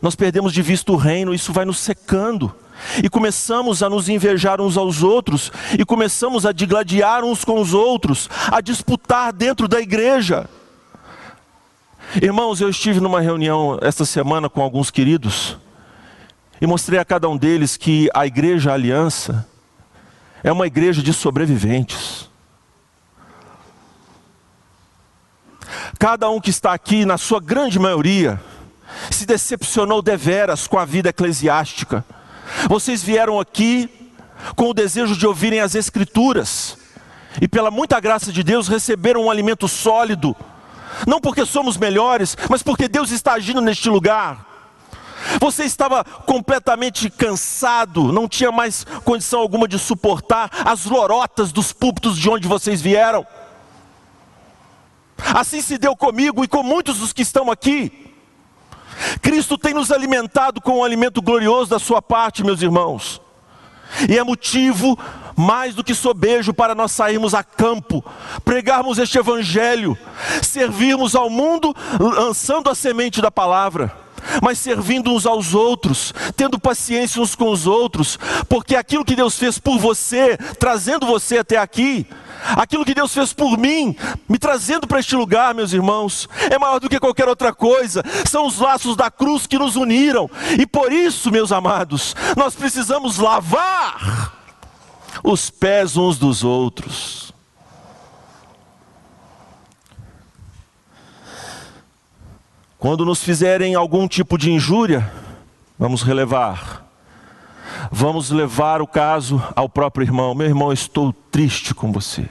[0.00, 2.54] Nós perdemos de vista o reino, isso vai nos secando.
[3.02, 7.74] E começamos a nos invejar uns aos outros, e começamos a digladiar uns com os
[7.74, 10.48] outros, a disputar dentro da igreja.
[12.22, 15.56] Irmãos, eu estive numa reunião esta semana com alguns queridos,
[16.60, 19.46] e mostrei a cada um deles que a igreja Aliança
[20.42, 22.28] é uma igreja de sobreviventes.
[25.98, 28.40] Cada um que está aqui, na sua grande maioria,
[29.10, 32.04] se decepcionou deveras com a vida eclesiástica.
[32.68, 33.88] Vocês vieram aqui
[34.54, 36.76] com o desejo de ouvirem as Escrituras,
[37.40, 40.34] e pela muita graça de Deus receberam um alimento sólido,
[41.06, 44.46] não porque somos melhores, mas porque Deus está agindo neste lugar.
[45.40, 52.16] Você estava completamente cansado, não tinha mais condição alguma de suportar as lorotas dos púlpitos
[52.16, 53.26] de onde vocês vieram.
[55.34, 58.07] Assim se deu comigo e com muitos dos que estão aqui.
[59.20, 63.20] Cristo tem nos alimentado com um alimento glorioso da sua parte, meus irmãos.
[64.08, 64.98] E é motivo
[65.36, 68.04] mais do que sobejo para nós sairmos a campo,
[68.44, 69.96] pregarmos este evangelho,
[70.42, 74.07] servirmos ao mundo lançando a semente da palavra
[74.42, 79.38] mas servindo uns aos outros, tendo paciência uns com os outros, porque aquilo que Deus
[79.38, 82.06] fez por você, trazendo você até aqui,
[82.56, 83.96] aquilo que Deus fez por mim,
[84.28, 88.46] me trazendo para este lugar, meus irmãos, é maior do que qualquer outra coisa, são
[88.46, 94.32] os laços da cruz que nos uniram, e por isso, meus amados, nós precisamos lavar
[95.22, 97.32] os pés uns dos outros.
[102.78, 105.10] Quando nos fizerem algum tipo de injúria,
[105.76, 106.86] vamos relevar.
[107.90, 110.32] Vamos levar o caso ao próprio irmão.
[110.32, 112.28] Meu irmão, estou triste com você.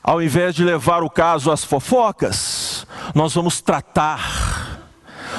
[0.00, 4.80] Ao invés de levar o caso às fofocas, nós vamos tratar,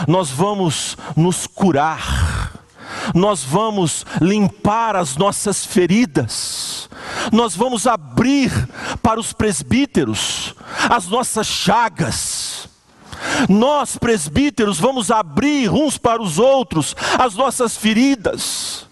[0.09, 2.51] nós vamos nos curar,
[3.13, 6.89] nós vamos limpar as nossas feridas,
[7.31, 8.51] nós vamos abrir
[9.01, 10.53] para os presbíteros
[10.89, 12.34] as nossas chagas
[13.49, 18.87] nós, presbíteros, vamos abrir uns para os outros as nossas feridas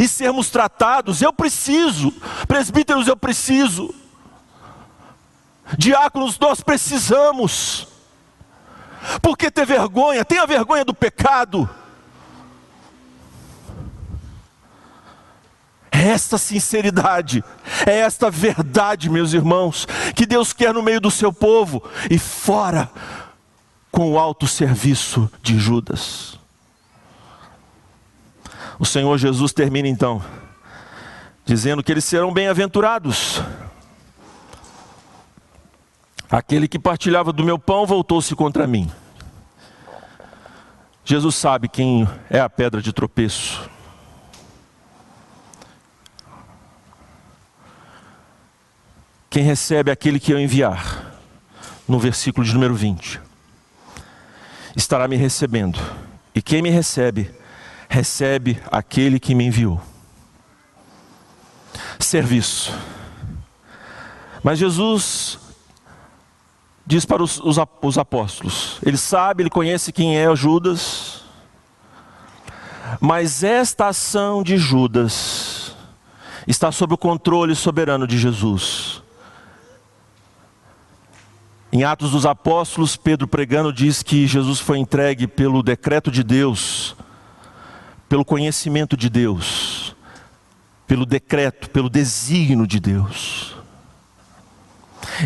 [0.00, 1.22] e sermos tratados.
[1.22, 2.12] Eu preciso,
[2.46, 3.94] presbíteros, eu preciso,
[5.76, 7.86] diáconos, nós precisamos.
[9.22, 10.24] Por que ter vergonha?
[10.24, 11.68] Tenha vergonha do pecado.
[15.90, 17.42] É esta sinceridade,
[17.84, 19.84] é esta verdade, meus irmãos,
[20.14, 22.88] que Deus quer no meio do seu povo e fora
[23.90, 26.38] com o alto serviço de Judas.
[28.78, 30.22] O Senhor Jesus termina então
[31.48, 33.40] dizendo que eles serão bem-aventurados.
[36.30, 38.92] Aquele que partilhava do meu pão voltou-se contra mim.
[41.06, 43.66] Jesus sabe quem é a pedra de tropeço.
[49.30, 51.14] Quem recebe aquele que eu enviar,
[51.88, 53.22] no versículo de número 20,
[54.76, 55.78] estará me recebendo.
[56.34, 57.30] E quem me recebe,
[57.88, 59.80] recebe aquele que me enviou
[62.08, 62.72] serviço.
[64.42, 65.38] Mas Jesus
[66.86, 71.22] diz para os, os, os, apóstolos: ele sabe, ele conhece quem é Judas,
[73.00, 75.76] mas esta ação de Judas
[76.46, 79.02] está sob o controle soberano de Jesus.
[81.72, 86.96] Em Atos dos Apóstolos, Pedro pregando diz que Jesus foi entregue pelo decreto de Deus,
[88.08, 89.88] pelo conhecimento de Deus
[90.88, 93.54] pelo decreto, pelo desígnio de Deus.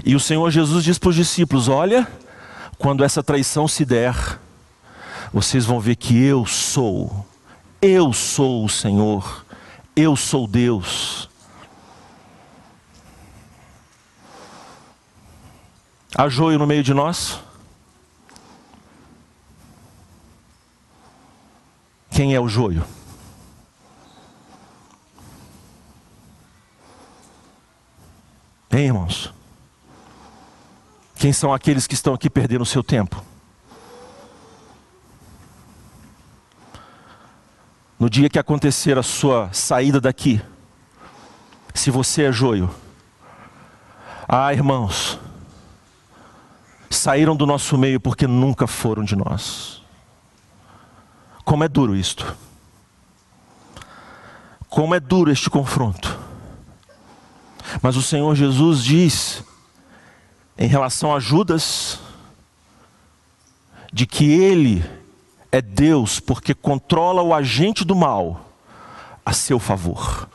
[0.04, 2.06] E o Senhor Jesus diz para os discípulos: Olha,
[2.76, 4.40] quando essa traição se der,
[5.32, 7.24] vocês vão ver que eu sou,
[7.80, 9.46] eu sou o Senhor,
[9.94, 11.30] eu sou Deus.
[16.14, 17.40] Há joio no meio de nós?
[22.10, 22.84] Quem é o joio?
[28.70, 29.32] Hein, irmãos?
[31.16, 33.24] Quem são aqueles que estão aqui perdendo o seu tempo?
[37.98, 40.42] No dia que acontecer a sua saída daqui,
[41.74, 42.68] se você é joio,
[44.28, 45.18] ah, irmãos,
[46.94, 49.82] saíram do nosso meio porque nunca foram de nós.
[51.44, 52.36] Como é duro isto.
[54.68, 56.18] Como é duro este confronto.
[57.80, 59.44] Mas o Senhor Jesus diz,
[60.56, 61.98] em relação a Judas,
[63.92, 64.84] de que ele
[65.50, 68.52] é Deus porque controla o agente do mal
[69.24, 70.28] a seu favor.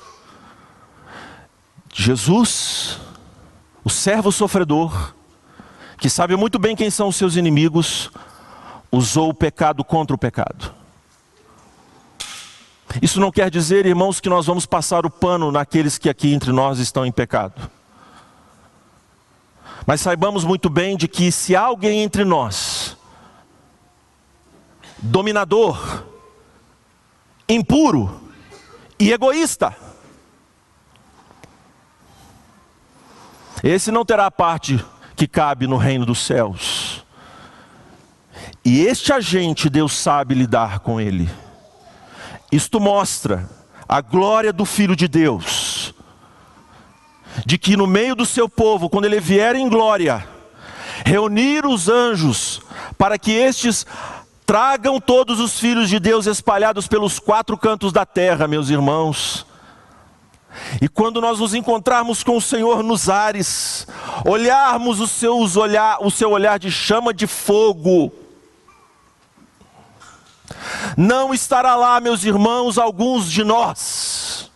[1.94, 3.00] Jesus,
[3.84, 5.16] o servo sofredor,
[5.98, 8.12] que sabe muito bem quem são os seus inimigos,
[8.92, 10.74] usou o pecado contra o pecado.
[13.02, 16.52] Isso não quer dizer, irmãos, que nós vamos passar o pano naqueles que aqui entre
[16.52, 17.70] nós estão em pecado.
[19.86, 22.96] Mas saibamos muito bem de que se alguém entre nós,
[24.98, 26.04] dominador,
[27.48, 28.30] impuro
[29.00, 29.76] e egoísta,
[33.64, 34.84] esse não terá parte
[35.18, 37.04] que cabe no reino dos céus.
[38.64, 41.28] E este agente Deus sabe lidar com ele.
[42.52, 43.50] Isto mostra
[43.90, 45.92] a glória do Filho de Deus,
[47.46, 50.28] de que no meio do seu povo, quando ele vier em glória,
[51.04, 52.62] reunir os anjos
[52.96, 53.88] para que estes
[54.46, 59.47] tragam todos os filhos de Deus espalhados pelos quatro cantos da terra, meus irmãos.
[60.82, 63.88] E quando nós nos encontrarmos com o Senhor nos ares,
[64.26, 68.12] olharmos o, seus olhar, o seu olhar de chama de fogo,
[70.96, 74.52] não estará lá, meus irmãos, alguns de nós.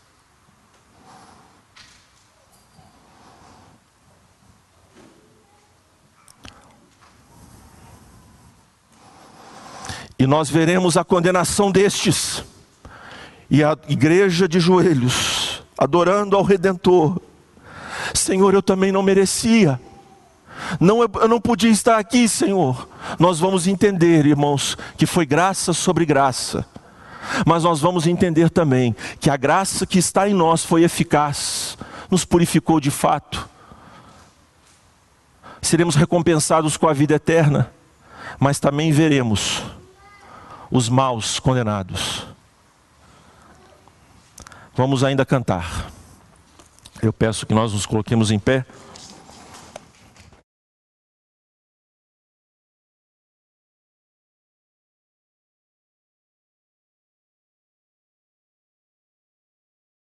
[10.17, 12.43] E nós veremos a condenação destes,
[13.49, 15.40] e a igreja de joelhos,
[15.81, 17.19] adorando ao Redentor.
[18.13, 19.81] Senhor, eu também não merecia.
[20.79, 22.87] Não, eu não podia estar aqui, Senhor.
[23.17, 26.63] Nós vamos entender, irmãos, que foi graça sobre graça.
[27.47, 31.75] Mas nós vamos entender também que a graça que está em nós foi eficaz,
[32.11, 33.49] nos purificou de fato.
[35.63, 37.71] Seremos recompensados com a vida eterna,
[38.39, 39.63] mas também veremos
[40.69, 42.30] os maus condenados.
[44.81, 45.91] Vamos ainda cantar.
[47.03, 48.65] Eu peço que nós nos coloquemos em pé.